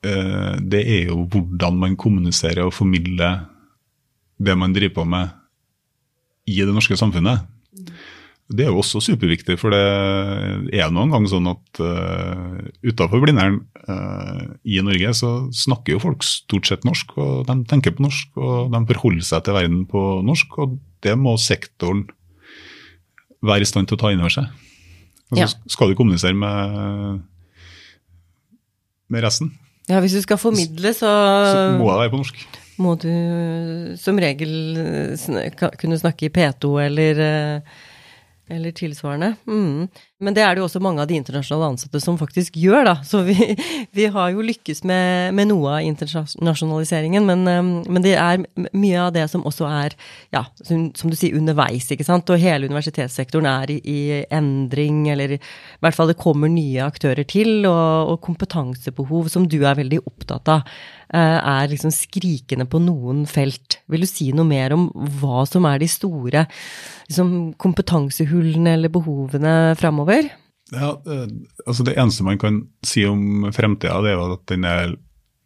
[0.06, 3.46] eh, det er jo hvordan man kommuniserer og formidler
[4.38, 5.34] det man driver på med
[6.48, 7.42] i det norske samfunnet.
[8.48, 9.80] Det er jo også superviktig, for det
[10.72, 16.24] er noen gang sånn at uh, utafor Blindern uh, i Norge så snakker jo folk
[16.24, 20.04] stort sett norsk, og de tenker på norsk, og de forholder seg til verden på
[20.24, 22.06] norsk, og det må sektoren
[23.44, 24.48] være i stand til å ta inn over seg.
[25.28, 25.74] Altså, så ja.
[25.74, 27.20] skal du kommunisere med,
[29.12, 29.52] med resten.
[29.92, 31.12] Ja, hvis du skal formidle, så
[31.52, 32.48] Så må jeg være på norsk.
[32.80, 33.12] Må du
[34.00, 34.50] som regel
[35.76, 37.22] kunne snakke i P2 eller
[38.48, 39.34] eller tilsvarende.
[39.46, 39.88] Mm.
[40.18, 42.94] Men det er det jo også mange av de internasjonale ansatte som faktisk gjør, da.
[43.06, 43.36] Så vi,
[43.96, 48.42] vi har jo lykkes med, med, noe av internasjonaliseringen, men, um, men, det er
[48.74, 49.94] mye av det som også er,
[50.34, 52.34] ja, som, som, du sier, underveis, ikke sant.
[52.34, 54.00] Og hele universitetssektoren er i, i,
[54.34, 55.40] endring, eller i
[55.84, 60.50] hvert fall det kommer nye aktører til, og, og kompetansebehov som du er veldig opptatt
[60.58, 60.78] av.
[61.08, 63.78] Eh, er liksom skrikende på noen felt.
[63.88, 64.90] Vil du si noe mer om
[65.22, 66.42] hva som er de store
[67.08, 70.07] liksom, kompetansehullene eller behovene framover?
[70.74, 71.26] Ja, eh,
[71.64, 74.96] altså Det eneste man kan si om fremtida, det er jo at den er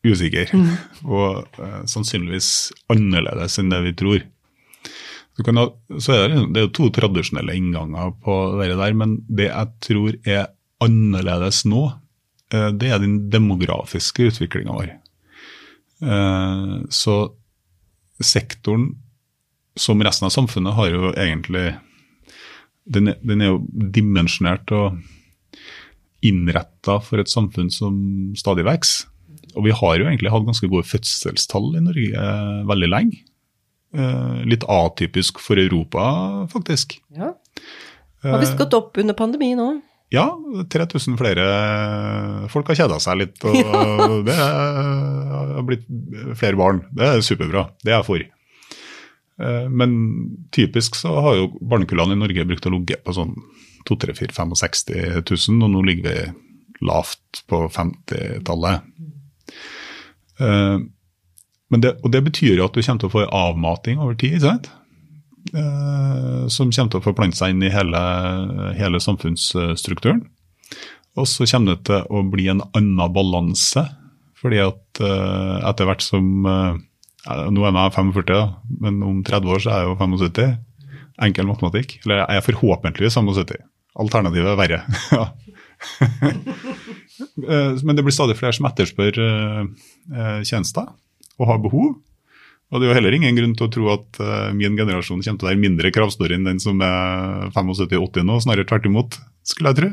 [0.07, 0.51] usikker.
[0.57, 0.71] Mm.
[1.19, 4.25] Og uh, sannsynligvis annerledes enn det vi tror.
[5.43, 5.67] Ha,
[6.03, 9.71] så er det, det er jo to tradisjonelle innganger på det der, men det jeg
[9.87, 10.51] tror er
[10.83, 11.87] annerledes nå,
[12.55, 14.91] uh, det er den demografiske utviklinga vår.
[16.03, 17.33] Eh, så
[18.19, 18.95] sektoren,
[19.77, 21.73] som resten av samfunnet, har jo egentlig
[22.85, 24.99] Den den er jo dimensjonert og
[26.23, 27.97] innretta for et samfunn som
[28.39, 29.09] stadig vokser.
[29.53, 33.19] Og vi har jo egentlig hatt ganske gode fødselstall i Norge eh, veldig lenge.
[33.93, 36.05] Eh, litt atypisk for Europa,
[36.53, 36.97] faktisk.
[37.13, 37.35] Ja.
[38.25, 39.83] Har visst gått opp under pandemien òg.
[40.13, 40.27] Ja,
[40.73, 41.45] 3000 flere
[42.53, 43.45] folk har kjeda seg litt.
[43.49, 43.83] Og ja.
[44.29, 45.85] det har blitt
[46.39, 46.83] flere barn.
[46.93, 47.67] Det er superbra.
[47.83, 48.25] Det er jeg for.
[49.41, 49.93] Eh, men
[50.51, 53.35] typisk så har jo barnekullene i Norge brukt å ligge på sånn
[53.89, 58.89] 2 3 4 65 000, og nå ligger vi lavt på 50-tallet.
[61.73, 64.41] Det, og det betyr jo at du kommer til å få avmating over tid.
[64.43, 64.69] sant?
[65.55, 68.03] Eh, som kommer til å forplante seg inn i hele,
[68.79, 70.25] hele samfunnsstrukturen.
[71.19, 73.85] Og så kommer det til å bli en annen balanse,
[74.43, 76.47] fordi at etter hvert som
[77.23, 78.39] Nå er jeg 45,
[78.83, 80.57] men om 30 år så er jeg jo 75.
[81.23, 82.01] Enkel matematikk.
[82.03, 83.63] Eller jeg er forhåpentligvis 75.
[84.03, 84.81] Alternativet er verre.
[87.87, 89.19] men det blir stadig flere som etterspør
[90.47, 90.89] tjenester
[91.39, 91.95] og har behov.
[92.73, 94.21] Og det er jo heller ingen grunn til å tro at
[94.57, 98.69] min generasjon kommer til å være mindre kravstor enn den som er 75-80 nå, snarere
[98.69, 99.91] tvert imot, skulle jeg tro.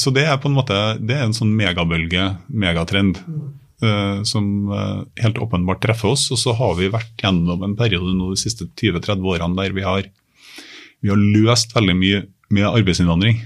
[0.00, 3.22] Så det er på en måte det er en sånn megabølge, megatrend,
[3.80, 4.46] som
[5.16, 6.26] helt åpenbart treffer oss.
[6.34, 9.86] Og så har vi vært gjennom en periode nå de siste 20-30 årene der vi
[9.86, 10.04] har,
[11.00, 12.20] vi har løst veldig mye
[12.52, 13.40] med arbeidsinnvandring.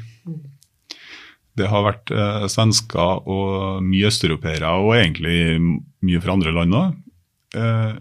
[1.55, 5.39] Det har vært eh, svensker og mye østeuropeere, og egentlig
[6.05, 6.97] mye fra andre land òg.
[7.55, 7.93] Eh,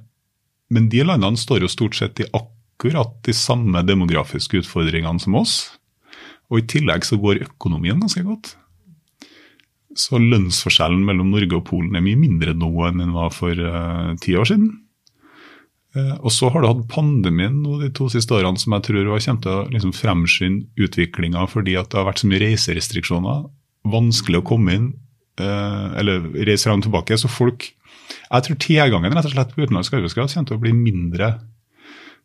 [0.73, 5.57] men de landene står jo stort sett i akkurat de samme demografiske utfordringene som oss.
[6.49, 8.55] Og i tillegg så går økonomien ganske godt.
[9.99, 14.13] Så lønnsforskjellen mellom Norge og Polen er mye mindre nå enn den var for uh,
[14.21, 14.71] ti år siden.
[15.93, 19.11] Uh, og så har du hatt pandemien nå de to siste årene som jeg tror
[19.11, 23.45] har kommet til å liksom fremskynde utviklinga fordi at det har vært så mye reiserestriksjoner.
[23.93, 24.89] Vanskelig å komme inn
[25.41, 27.19] uh, eller reise fram og tilbake.
[27.21, 27.69] Så folk
[28.33, 31.35] Jeg tror tilgangen rett og slett på utenlandsk arbeidskraft kommer til å bli mindre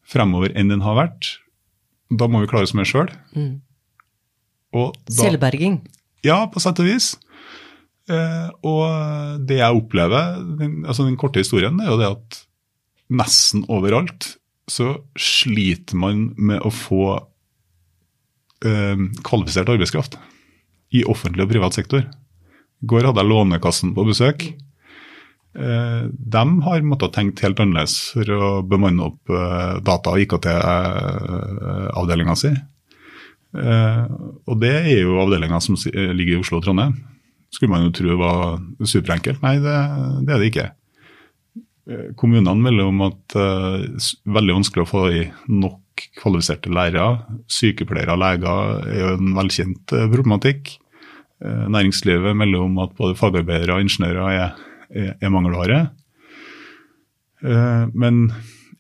[0.08, 1.36] fremover enn den har vært.
[2.08, 3.10] Da må vi klare oss med sjøl.
[3.36, 3.60] Mm.
[5.12, 5.80] Selvberging?
[6.24, 7.12] Ja, på sett og vis.
[8.08, 12.38] Eh, og det jeg opplever, den, altså den korte historien, er jo det at
[13.08, 14.34] nesten overalt
[14.68, 17.04] så sliter man med å få
[18.64, 20.18] eh, kvalifisert arbeidskraft.
[20.96, 22.02] I offentlig og privat sektor.
[22.04, 24.38] I går hadde jeg Lånekassen på besøk.
[25.58, 32.34] Eh, de har måttet tenkt helt annerledes for å bemanne opp eh, data- og IKT-avdelinga
[32.40, 32.52] si.
[33.58, 34.04] Eh,
[34.48, 36.94] og det er jo avdelinga som ligger i Oslo og Trondheim
[37.52, 39.40] skulle man jo tro var superenkelt.
[39.44, 39.76] Nei, det,
[40.26, 40.66] det er det ikke.
[41.88, 43.46] Eh, kommunene melder om at det
[43.94, 47.38] uh, veldig vanskelig å få i nok kvalifiserte lærere.
[47.50, 50.76] Sykepleiere og leger er jo en velkjent uh, problematikk.
[51.38, 54.56] Næringslivet melder om at både fagarbeidere og ingeniører er,
[54.90, 55.76] er, er mangelvare.
[57.94, 58.32] men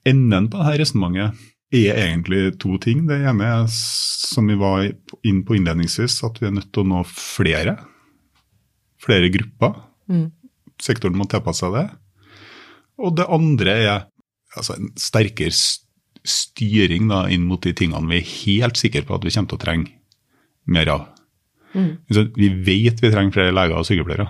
[0.02, 1.38] enden på dette resonnementet
[1.70, 3.04] er egentlig to ting.
[3.06, 4.88] Det ene er, som vi var
[5.22, 7.76] inn på innledningsvis, at vi er nødt til å nå flere
[9.08, 9.74] flere grupper.
[10.12, 10.28] Mm.
[10.82, 11.86] Sektoren må tilpasse seg det.
[13.02, 13.92] Og det andre er
[14.56, 15.54] altså, en sterkere
[16.28, 19.58] styring da, inn mot de tingene vi er helt sikre på at vi kommer til
[19.58, 19.94] å trenge
[20.68, 21.06] mer av.
[21.76, 21.90] Mm.
[22.36, 24.28] Vi vet vi trenger flere leger og sykepleiere.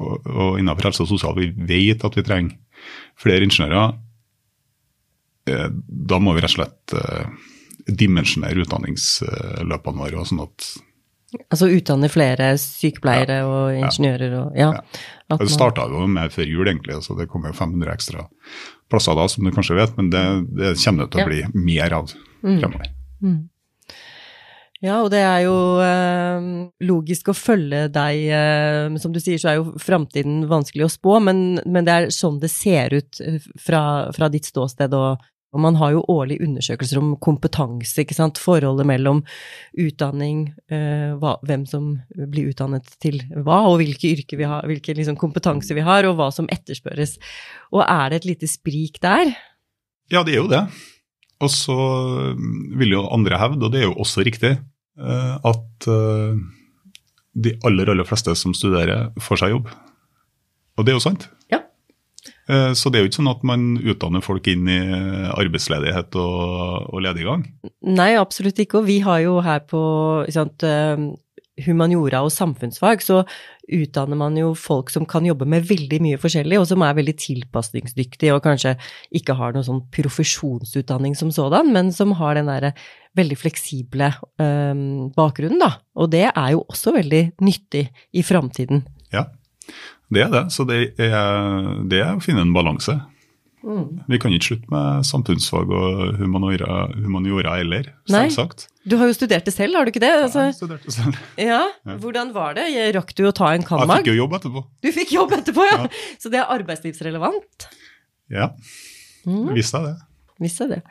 [0.00, 2.86] Og, og innenfor helse og sosial vi vet at vi trenger
[3.20, 3.98] flere ingeniører.
[5.52, 5.68] Eh,
[6.12, 7.50] da må vi rett og slett eh,
[7.90, 10.24] dimensjonere utdanningsløpene våre.
[10.26, 10.70] sånn at
[11.52, 13.48] Altså utdanne flere sykepleiere ja.
[13.48, 14.72] og ingeniører og ja.
[14.76, 15.38] ja.
[15.40, 16.98] Det starta jo med før jul, egentlig.
[17.04, 18.26] så Det kommer jo 500 ekstra
[18.92, 19.94] plasser da, som du kanskje vet.
[19.96, 20.26] Men det,
[20.58, 22.58] det kommer det til å bli mer av mm.
[22.58, 22.92] fremover.
[23.22, 23.40] Mm.
[24.82, 26.46] Ja, og det er jo eh,
[26.82, 28.22] logisk å følge deg.
[28.34, 32.08] Eh, som du sier, så er jo framtiden vanskelig å spå, men, men, det er
[32.14, 36.46] sånn det ser ut eh, fra, fra ditt ståsted og, og man har jo årlige
[36.46, 38.40] undersøkelser om kompetanse, ikke sant.
[38.40, 39.20] Forholdet mellom
[39.76, 41.12] utdanning, eh,
[41.44, 41.90] hvem som
[42.32, 46.16] blir utdannet til hva, og hvilke yrker vi har, hvilke liksom, kompetanse vi har, og
[46.16, 47.18] hva som etterspørres.
[47.76, 49.34] Og er det et lite sprik der?
[50.12, 50.64] Ja, det er jo det.
[51.42, 51.76] Og så
[52.78, 56.42] vil jo andre hevde, og det er jo også riktig, eh, at eh,
[57.44, 59.68] de aller, aller fleste som studerer, får seg jobb.
[60.78, 61.28] Og det er jo sant.
[62.50, 64.80] Eh, så det er jo ikke sånn at man utdanner folk inn i
[65.32, 67.46] arbeidsledighet og, og lediggang?
[67.86, 68.80] Nei, absolutt ikke.
[68.80, 69.82] Og vi har jo her på
[70.34, 71.04] sant, eh,
[71.62, 73.22] humaniora og samfunnsfag, så
[73.72, 77.14] utdanner man jo folk som kan jobbe med veldig mye forskjellig, og som er veldig
[77.20, 78.72] tilpasningsdyktige og kanskje
[79.14, 82.72] ikke har noen sånn profesjonsutdanning som sådan, men som har den derre
[83.16, 84.08] veldig fleksible
[85.14, 85.74] bakgrunnen, da.
[86.00, 87.84] Og det er jo også veldig nyttig
[88.16, 88.82] i framtiden.
[89.12, 89.28] Ja.
[90.12, 90.44] Det er det.
[90.52, 91.16] Så det er,
[91.88, 92.98] det er å finne en balanse.
[93.62, 94.02] Mm.
[94.10, 98.66] Vi kan ikke slutte med samfunnsfag og humaniora, humaniora heller, selvsagt.
[98.82, 100.10] Du har jo studert det selv, har du ikke det?
[100.24, 101.20] Altså, ja, jeg studerte det selv.
[101.52, 101.60] Ja,
[102.02, 102.66] Hvordan var det?
[102.96, 103.92] Rakk du å ta en cand.mag.?
[103.94, 104.64] Jeg fikk jo jobb etterpå.
[104.82, 105.80] Du fikk jobb etterpå, ja.
[105.84, 106.14] ja.
[106.18, 107.68] Så det er arbeidslivsrelevant?
[108.32, 108.50] Ja,
[109.28, 109.52] mm.
[109.54, 109.96] visste jeg det.
[110.42, 110.82] Visste jeg det.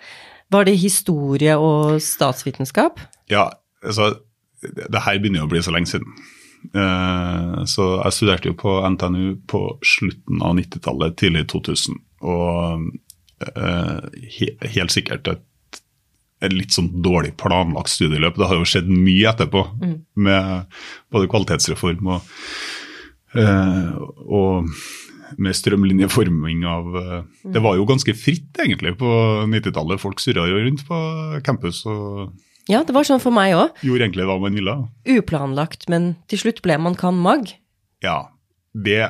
[0.52, 3.04] Var det historie og statsvitenskap?
[3.32, 3.50] Ja,
[3.84, 4.14] altså
[4.62, 6.08] det her begynner jo å bli så lenge siden.
[6.69, 11.97] Eh, så jeg studerte jo på NTNU på slutten av 90-tallet, tidlig 2000.
[12.32, 12.88] Og
[13.50, 15.82] eh, helt sikkert et,
[16.41, 18.39] et, litt sånn dårlig planlagt studieløp.
[18.39, 19.95] Det har jo skjedd mye etterpå, mm.
[20.28, 20.82] med
[21.13, 22.36] både kvalitetsreform og,
[23.39, 23.95] eh,
[24.28, 24.71] og
[25.41, 27.28] med strømlinjeforming av mm.
[27.56, 29.12] Det var jo ganske fritt, egentlig, på
[29.50, 30.02] 90-tallet.
[30.02, 30.97] Folk surra jo rundt på
[31.47, 32.32] campus og
[32.72, 33.82] ja, det var sånn for meg òg.
[33.86, 34.76] Gjorde egentlig hva man ville.
[35.18, 37.52] Uplanlagt, men til slutt ble man kan mag.
[38.04, 38.32] Ja,
[38.72, 39.04] det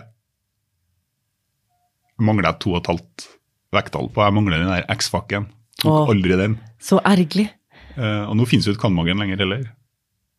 [2.21, 3.27] mangler jeg to og et halvt
[3.75, 4.23] vekttall på.
[4.25, 5.47] Jeg mangler den der X-fakken.
[5.81, 6.57] Tok Åh, aldri den.
[6.81, 7.49] Så ergerlig.
[7.95, 9.67] Uh, og nå finnes jo ikke Kan-magen lenger heller.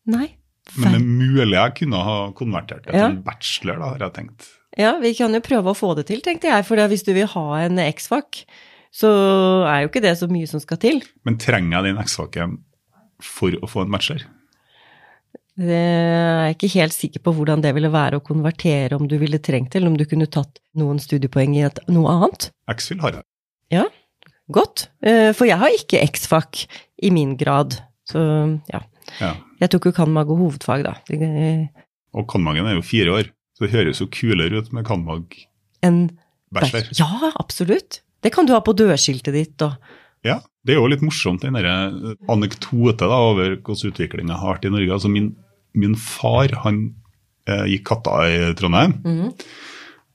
[0.09, 0.33] Nei.
[0.79, 4.15] Men det er mulig jeg kunne ha konvertert det til en bachelor, da, har jeg
[4.15, 4.45] tenkt.
[4.79, 6.65] Ja, vi kan jo prøve å få det til, tenkte jeg.
[6.65, 8.45] For hvis du vil ha en X-fak,
[8.95, 9.09] så
[9.69, 11.03] er jo ikke det så mye som skal til.
[11.27, 12.61] Men trenger jeg den X-facen
[13.23, 14.25] for å få en bachelor?
[15.53, 19.19] Det er jeg ikke helt sikker på hvordan det ville være å konvertere, om du
[19.21, 22.49] ville trengt det, eller om du kunne tatt noen studiepoeng i noe annet.
[22.73, 23.25] X-FIL har jeg.
[23.75, 23.83] Ja,
[24.53, 24.87] godt.
[25.05, 26.65] Eh, for jeg har ikke X-FAC
[27.05, 27.77] i min grad,
[28.09, 28.23] så
[28.73, 28.81] ja.
[29.19, 29.35] Ja.
[29.61, 30.97] Jeg tok jo Kanmag og hovedfag, da.
[32.17, 35.37] Og Kanmagen er jo fire år, så det høres jo kulere ut med cand.mag.
[35.85, 36.05] En
[36.53, 36.89] Bachelor.
[36.97, 38.01] Ja, absolutt.
[38.23, 39.75] Det kan du ha på dørskiltet ditt og
[40.23, 41.55] Ja, det er jo litt morsomt, den
[42.31, 44.93] anekdote da, over hvordan utviklinga har vært i Norge.
[44.95, 45.33] Altså min,
[45.75, 46.93] min far han
[47.47, 49.33] eh, gikk katta i Trondheim, Mhm.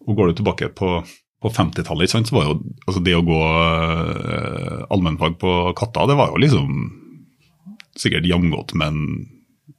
[0.08, 1.02] og går du tilbake på,
[1.42, 2.54] på 50-tallet, så var jo
[2.88, 6.78] altså det å gå eh, allmennfag på katta, det var jo liksom
[7.98, 9.26] sikkert jamgodt med en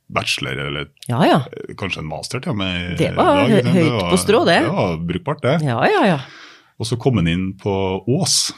[0.09, 1.39] bachelor eller Ja ja.
[1.53, 2.97] eh, kanskje en master til og med.
[2.99, 4.59] Det var dag, høyt det var- på strå, det.
[4.65, 5.57] Det var brukbart, det.
[5.65, 6.19] Ja ja ja.
[6.79, 7.73] Og så kom han inn på
[8.07, 8.51] Ås.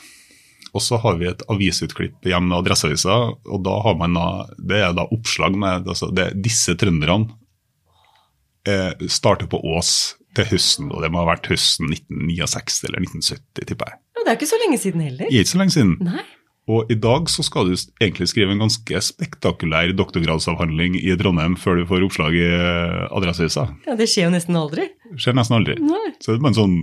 [0.72, 4.80] Og så har vi et avisutklipp hjemme med Adresseavisa, og da har man da, det
[4.86, 7.28] er da oppslag med altså det, Disse trønderne
[8.68, 13.66] eh, starter på Ås til høsten, og det må ha vært høsten 1969 eller 1970,
[13.68, 14.00] tipper jeg.
[14.16, 15.26] Ja, Det er ikke så lenge siden heller.
[15.28, 15.98] Det er ikke så lenge siden.
[16.08, 16.24] Nei.
[16.72, 21.82] Og i dag så skal du egentlig skrive en ganske spektakulær doktorgradsavhandling i Trondheim før
[21.82, 23.66] du får oppslag i eh, Adresseavisa.
[23.90, 24.86] Ja, Det skjer jo nesten aldri.
[25.10, 25.76] Det Skjer nesten aldri.
[25.84, 26.14] Nei.
[26.22, 26.78] Så det er bare en sånn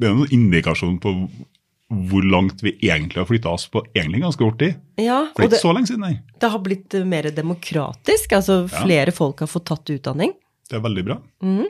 [0.00, 1.12] Det er en indikasjon på
[1.86, 4.74] hvor langt vi egentlig har flytta oss på egentlig ganske kort tid.
[4.98, 6.16] Ja, det er ikke så lenge siden, nei.
[6.42, 8.32] det har blitt eh, mer demokratisk.
[8.40, 8.82] Altså Ja.
[8.82, 10.34] flere folk har fått tatt utdanning.
[10.68, 11.20] Det er veldig bra.
[11.46, 11.66] Mm.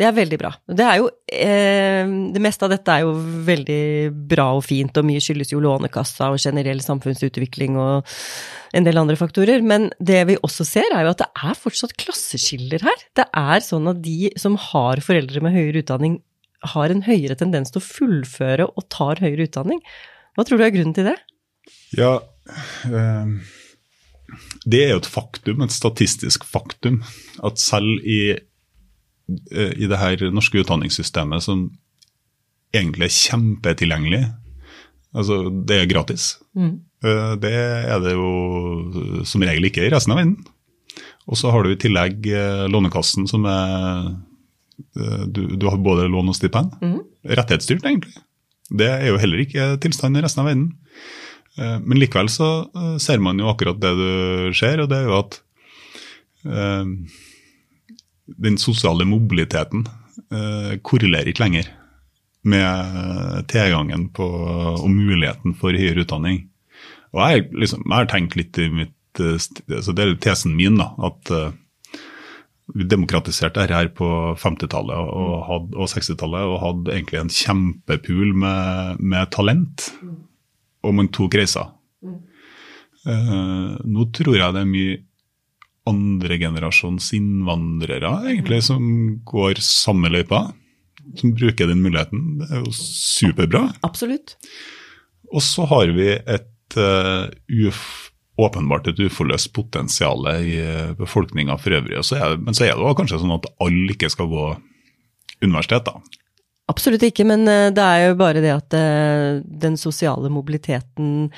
[0.00, 0.50] Det er veldig bra.
[0.64, 3.10] Det er jo eh, Det meste av dette er jo
[3.44, 3.80] veldig
[4.30, 8.06] bra og fint, og mye skyldes jo Lånekassa og generell samfunnsutvikling og
[8.76, 9.60] en del andre faktorer.
[9.60, 13.04] Men det vi også ser, er jo at det er fortsatt klasseskiller her.
[13.16, 16.20] Det er sånn at de som har foreldre med høyere utdanning,
[16.74, 19.80] har en høyere tendens til å fullføre og tar høyere utdanning.
[20.36, 21.16] Hva tror du er grunnen til det?
[21.96, 22.20] Ja
[22.88, 23.32] eh,
[24.64, 27.00] Det er jo et faktum, et statistisk faktum,
[27.42, 31.70] at selv i, eh, i det her norske utdanningssystemet som
[32.74, 34.22] egentlig er kjempetilgjengelig,
[35.16, 36.80] altså det er gratis, Mm.
[37.04, 40.36] Eh, Det er det jo som regel ikke i resten av verden.
[41.30, 44.16] Og så har du i tillegg eh, Lånekassen, som er
[45.26, 46.74] du, du har både lån og stipend.
[46.80, 46.98] Mm.
[47.38, 48.14] Rettighetsstyrt, egentlig.
[48.70, 50.68] Det er jo heller ikke tilstanden i resten av verden.
[51.58, 55.08] Eh, Men likevel så eh, ser man jo akkurat det du ser, og det er
[55.10, 55.40] jo at
[56.46, 56.92] eh,
[58.40, 59.84] den sosiale mobiliteten
[60.30, 61.72] eh, korrelerer ikke lenger
[62.40, 66.46] med tilgangen på og muligheten for høyere utdanning.
[67.12, 69.34] Og jeg, liksom, jeg har tenkt litt i mitt så
[69.66, 71.50] altså Det er tesen min, da, at eh,
[72.74, 74.06] vi demokratiserte dette her på
[74.38, 79.90] 50-tallet og, og 60-tallet og hadde egentlig en kjempepool med, med talent.
[80.86, 81.70] Og man tok reiser.
[83.08, 84.98] Eh, nå tror jeg det er mye
[85.90, 88.84] andregenerasjons innvandrere egentlig som
[89.26, 90.50] går samme løypa.
[91.18, 92.38] Som bruker den muligheten.
[92.42, 93.64] Det er jo superbra.
[93.86, 94.36] Absolutt.
[95.32, 97.26] Og så har vi et uh,
[97.66, 98.09] uf,
[98.46, 102.00] åpenbart et uforløst potensial i uh, befolkninga for øvrig.
[102.06, 104.48] Så er, men så er det kanskje sånn at alle ikke skal gå
[105.40, 106.00] universitet, da.
[106.70, 111.30] Absolutt ikke, men eh, det er jo bare det at eh, den sosiale mobiliteten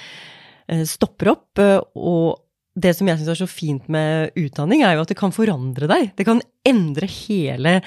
[0.69, 1.61] eh, stopper opp.
[1.63, 2.37] eh, Og
[2.77, 5.89] det som jeg syns er så fint med utdanning, er jo at det kan forandre
[5.89, 6.11] deg.
[6.19, 7.79] Det kan endre hele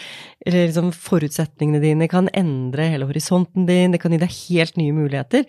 [0.46, 4.94] liksom, forutsetningene dine, det kan endre hele horisonten din, det kan gi deg helt nye
[4.94, 5.46] muligheter.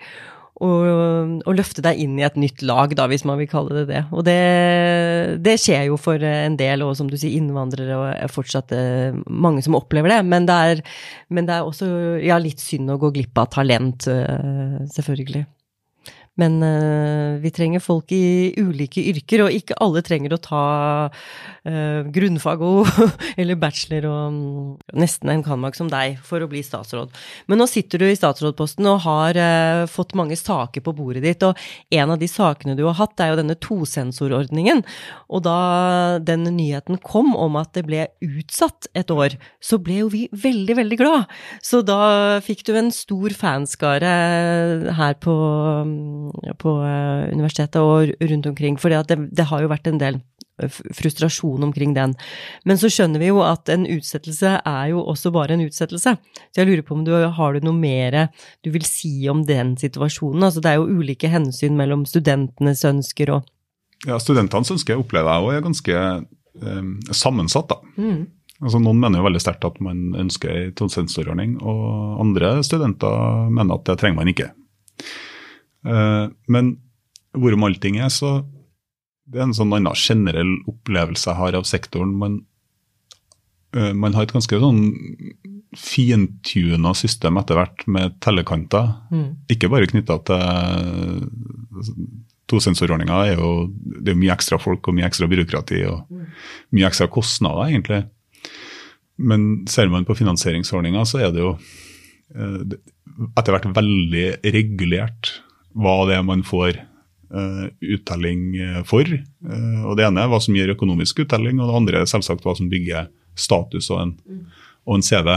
[0.65, 3.83] Og, og løfte deg inn i et nytt lag, da, hvis man vil kalle det
[3.91, 3.99] det.
[4.17, 4.37] Og det,
[5.45, 9.61] det skjer jo for en del, og som du sier, innvandrere og fortsatt eh, mange
[9.67, 10.23] som opplever det.
[10.25, 10.81] Men det er,
[11.29, 11.91] men det er også
[12.25, 15.45] ja, litt synd å gå glipp av talent, eh, selvfølgelig.
[16.41, 20.65] Men eh, vi trenger folk i ulike yrker, og ikke alle trenger å ta
[22.15, 22.87] grunnfag og,
[23.41, 24.69] eller bachelor og mm,
[25.03, 27.13] nesten en kanmak som deg for å bli statsråd.
[27.51, 31.43] Men nå sitter du i statsrådposten og har eh, fått mange saker på bordet ditt,
[31.47, 31.59] og
[31.95, 34.85] en av de sakene du har hatt, er jo denne tosensorordningen.
[35.27, 35.59] Og da
[36.23, 40.79] den nyheten kom om at det ble utsatt et år, så ble jo vi veldig,
[40.81, 41.35] veldig glad.
[41.65, 44.15] Så da fikk du en stor fanskare
[44.97, 45.37] her på,
[46.63, 50.23] på eh, universitetet og rundt omkring, for det, det har jo vært en del
[50.97, 52.15] frustrasjon omkring den.
[52.65, 56.17] Men så skjønner vi jo at en utsettelse er jo også bare en utsettelse.
[56.17, 58.19] Så jeg lurer på om du har du noe mer
[58.65, 60.47] du vil si om den situasjonen?
[60.49, 63.53] Altså det er jo ulike hensyn mellom studentenes ønsker og
[64.07, 67.71] Ja, Studentenes ønsker opplever jeg òg er ganske eh, sammensatt.
[67.73, 67.79] da.
[67.97, 68.25] mm.
[68.65, 73.77] Altså Noen mener jo veldig sterkt at man ønsker en tosensorordning, og andre studenter mener
[73.77, 74.47] at det trenger man ikke.
[75.85, 76.71] Eh, men
[77.37, 78.39] hvorom allting er, så
[79.27, 82.15] det er en sånn annen generell opplevelse jeg har av sektoren.
[82.21, 82.39] Man,
[83.77, 84.83] uh, man har et ganske sånn
[85.77, 88.95] fintuna system etter hvert med tellekanter.
[89.13, 89.29] Mm.
[89.53, 90.47] Ikke bare knytta til
[92.47, 96.13] tosensorordninga er jo det er mye ekstra folk og mye ekstra byråkrati og
[96.77, 98.05] mye ekstra kostnader, egentlig.
[99.17, 102.61] Men ser man på finansieringsordninga, så er det jo uh,
[103.33, 105.41] etter hvert veldig regulert
[105.77, 106.79] hva det er man får
[107.29, 108.43] uttelling
[108.87, 109.09] for.
[109.43, 112.47] Uh, og Det ene er hva som gir økonomisk uttelling, og det andre er selvsagt
[112.47, 114.15] hva som bygger status og en,
[114.87, 115.33] og en CV.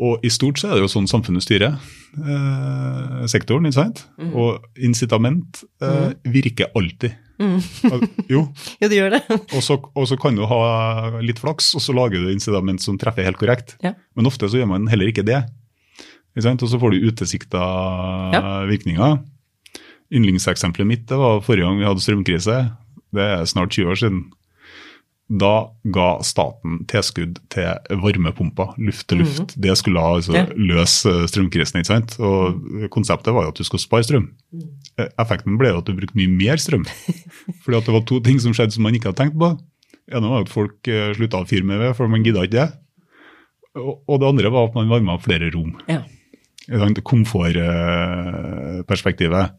[0.00, 4.06] Og i stort så er det jo sånn samfunnet styrer eh, sektoren, ikke sant?
[4.16, 4.30] Mm.
[4.32, 6.30] Og incitament eh, mm.
[6.32, 7.18] virker alltid.
[7.40, 7.58] Mm.
[8.32, 8.40] jo.
[8.80, 9.20] jo, det gjør det.
[9.56, 10.60] og, så, og, så, kan du ha
[11.20, 13.76] litt flaks, og så lager du incitament som treffer helt korrekt.
[13.84, 13.92] Ja.
[14.16, 15.42] Men ofte så gjør man heller ikke det.
[16.36, 17.62] Og så får du utilsikta
[18.34, 18.42] ja.
[18.70, 19.18] virkninger.
[20.10, 22.58] Yndlingseksempelet mitt det var forrige gang vi hadde strømkrise.
[23.14, 24.20] Det er snart 20 år siden.
[25.30, 29.38] Da ga staten tilskudd til varmepumper, luft til luft.
[29.38, 29.60] Mm -hmm.
[29.62, 30.46] Det skulle altså ja.
[30.56, 31.78] løse strømkrisen.
[31.78, 32.20] ikke sant?
[32.20, 32.54] Og
[32.90, 34.30] Konseptet var jo at du skulle spare strøm.
[34.52, 34.68] Mm.
[35.18, 36.84] Effekten ble jo at du brukte mye mer strøm.
[37.62, 39.58] Fordi at det var to ting som skjedde som man ikke hadde tenkt på.
[40.06, 42.58] Det ene var at folk eh, slutta å fyre med ved, for man gidda ikke
[42.58, 42.72] det.
[43.78, 45.78] Og det andre var at man varma flere rom.
[45.86, 46.02] Ja.
[47.02, 49.50] Komfortperspektivet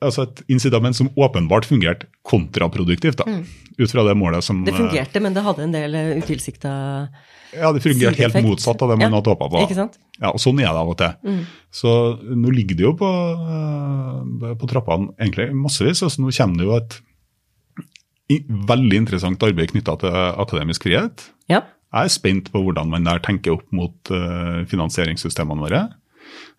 [0.00, 3.20] altså et incitament som åpenbart fungerte kontraproduktivt.
[3.20, 3.44] da, mm.
[3.78, 6.70] Ut fra det målet som Det fungerte, men det hadde en del eh, utilsikta
[7.54, 9.14] Ja, det fungerte helt motsatt av det man ja.
[9.18, 9.64] hadde håpa på.
[9.66, 9.98] Ikke sant?
[10.20, 11.14] Ja, og Sånn er det av og til.
[11.24, 11.42] Mm.
[11.74, 16.04] Så nå ligger det jo på, eh, på trappene egentlig massevis.
[16.06, 17.00] altså Nå kommer det jo et
[18.70, 21.24] veldig interessant arbeid knytta til akademisk frihet.
[21.50, 21.64] Ja.
[21.90, 25.80] Jeg er spent på hvordan man der tenker opp mot uh, finansieringssystemene våre.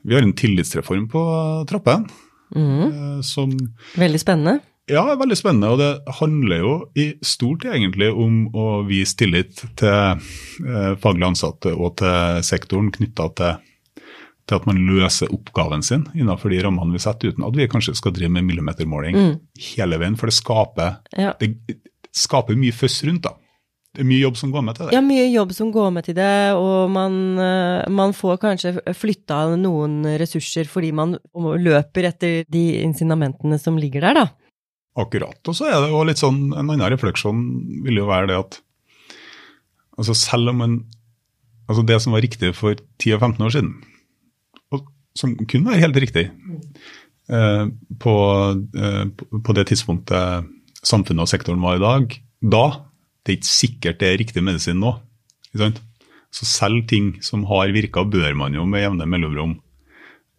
[0.04, 1.22] Vi har en tillitsreform på
[1.70, 2.10] trappen.
[2.52, 3.22] Mm.
[3.24, 3.54] Som,
[3.96, 4.60] veldig spennende.
[4.92, 5.72] Ja, veldig spennende.
[5.72, 11.74] Og det handler jo i stort egentlig om å vise tillit til eh, faglig ansatte
[11.76, 13.62] og til sektoren knytta til,
[14.50, 17.96] til, at man løser oppgaven sin innenfor de rammene vi setter, uten at vi kanskje
[18.00, 19.32] skal drive med millimetermåling mm.
[19.70, 20.18] hele veien.
[20.20, 21.36] For det skaper, ja.
[21.40, 21.54] det
[22.12, 23.30] skaper mye føss rundt.
[23.30, 23.38] da.
[23.92, 24.96] Det er mye jobb som går med til det.
[24.96, 29.42] Ja, mye jobb som går med til det, og man, eh, man får kanskje flytta
[29.60, 34.26] noen ressurser fordi man løper etter de incinamentene som ligger der, da.
[35.02, 35.39] Akkurat.
[35.48, 37.44] Og så er det jo litt sånn, en annen refleksjon
[37.84, 38.60] vil jo være det at
[40.00, 40.82] altså selv om en
[41.70, 43.70] Altså det som var riktig for 10-15 år siden,
[44.76, 46.26] og som kunne være helt riktig
[47.32, 47.66] eh,
[48.02, 48.16] på,
[48.76, 49.06] eh,
[49.46, 50.50] på det tidspunktet
[50.84, 52.66] samfunnet og sektoren var i dag, da
[53.22, 54.96] det er ikke sikkert det er riktig medisin nå.
[56.32, 59.58] Så selv ting som har virka, bør man jo med jevne mellomrom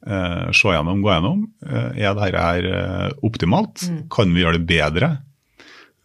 [0.06, 1.44] eh, se gjennom, gå gjennom.
[1.66, 3.84] Eh, er dette her eh, optimalt?
[3.88, 4.00] Mm.
[4.12, 5.12] Kan vi gjøre det bedre?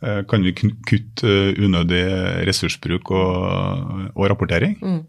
[0.04, 2.04] Eh, kan vi kutte uh, unødig
[2.46, 4.76] ressursbruk og, og rapportering?
[4.78, 5.00] Mm.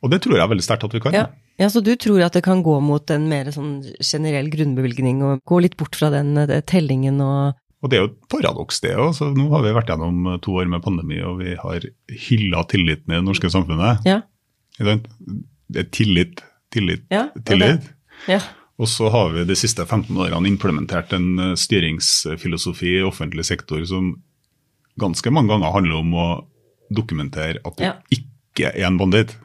[0.00, 1.16] Og det tror jeg veldig sterkt at vi kan.
[1.16, 1.26] Ja.
[1.60, 1.68] ja.
[1.68, 5.60] Så du tror at det kan gå mot en mer sånn generell grunnbevilgning, og gå
[5.66, 9.16] litt bort fra den eh, tellingen og og det er jo et paradoks, det òg.
[9.36, 11.86] Nå har vi vært gjennom to år med pandemi, og vi har
[12.28, 14.04] hylla tilliten i det norske samfunnet.
[14.08, 14.20] Ja.
[14.80, 14.98] Det
[15.80, 17.88] er tillit, tillit, ja, tillit.
[18.28, 18.40] Ja.
[18.80, 23.82] Og så har vi de siste 15 årene implementert en eh, styringsfilosofi i offentlig sektor
[23.88, 24.14] som
[25.00, 26.28] ganske mange ganger handler om å
[26.92, 29.36] dokumentere at du ikke er en banditt.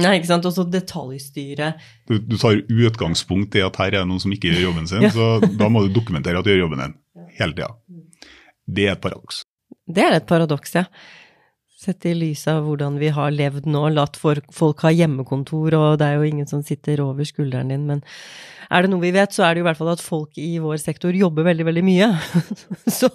[0.00, 0.46] Nei, ikke sant.
[0.48, 1.72] Og så detaljstyre.
[2.08, 5.04] Du, du, tar utgangspunkt i at her er det noen som ikke gjør jobben sin,
[5.04, 5.12] ja.
[5.12, 7.00] så da må du dokumentere at du gjør jobben din
[7.38, 7.72] hele tida.
[8.72, 9.42] Det er et paradoks.
[9.92, 10.86] Det er et paradoks, ja.
[11.82, 16.08] Sett i lys av hvordan vi har levd nå, latt folk ha hjemmekontor, og det
[16.08, 18.04] er jo ingen som sitter over skulderen din, men
[18.72, 20.54] er det noe vi vet, så er det jo i hvert fall at folk i
[20.62, 22.08] vår sektor jobber veldig, veldig mye.
[23.00, 23.10] så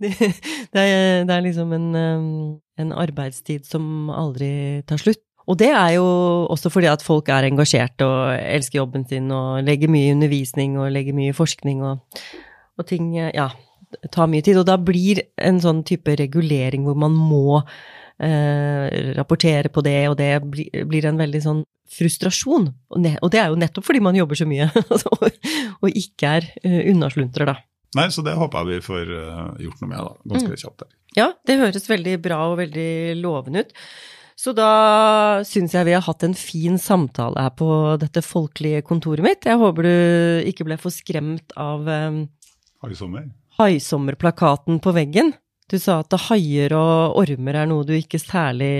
[0.00, 1.88] det, det, er, det, er, liksom en,
[2.80, 4.50] en arbeidstid som aldri
[4.88, 5.22] tar slutt.
[5.48, 6.04] Og det er jo
[6.52, 10.92] også fordi at folk er engasjert og elsker jobben sin og legger mye undervisning og
[10.92, 12.04] legger mye forskning og
[12.78, 13.48] og ting ja,
[14.14, 14.60] tar mye tid.
[14.60, 20.18] Og da blir en sånn type regulering hvor man må eh, rapportere på det, og
[20.20, 21.64] det blir, blir en veldig sånn
[21.98, 22.68] frustrasjon.
[22.92, 23.00] Og,
[23.32, 27.48] det er jo nettopp fordi man jobber så mye, altså, og, ikke er uh, unnasluntrer,
[27.48, 27.56] da.
[27.96, 30.32] Nei, så det håper jeg vi får uh, gjort noe med, da.
[30.34, 30.60] Ganske mm.
[30.60, 30.84] kjapt.
[30.84, 30.94] Der.
[31.16, 32.90] Ja, det høres veldig bra og veldig
[33.22, 33.72] lovende ut.
[34.38, 37.68] Så da syns jeg vi har hatt en fin samtale her på
[37.98, 39.48] dette folkelige kontoret mitt.
[39.48, 42.20] Jeg håper du ikke ble for skremt av um,
[42.86, 43.26] Haisommer?
[43.58, 45.32] Haisommerplakaten på veggen.
[45.68, 48.70] Du sa at haier og ormer er noe du ikke særlig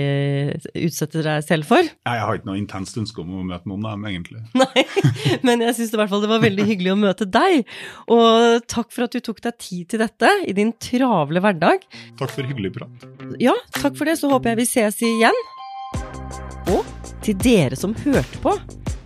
[0.73, 1.85] utsetter deg selv for?
[1.85, 4.41] Nei, jeg har ikke noe intenst ønske om å møte noen av dem, egentlig.
[4.63, 4.85] Nei,
[5.45, 7.61] men jeg syns i hvert fall det var veldig hyggelig å møte deg.
[8.09, 11.85] Og takk for at du tok deg tid til dette i din travle hverdag.
[12.17, 13.07] Takk for hyggelig prat.
[13.37, 14.17] Ja, takk for det.
[14.17, 15.39] Så håper jeg vi ses igjen.
[16.73, 16.81] Og
[17.21, 18.57] til dere som hørte på.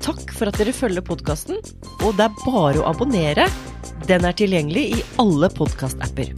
[0.04, 1.60] Takk for at dere følger podkasten,
[2.04, 3.52] og det er bare å abonnere.
[4.08, 6.32] Den er tilgjengelig i alle podkastapper.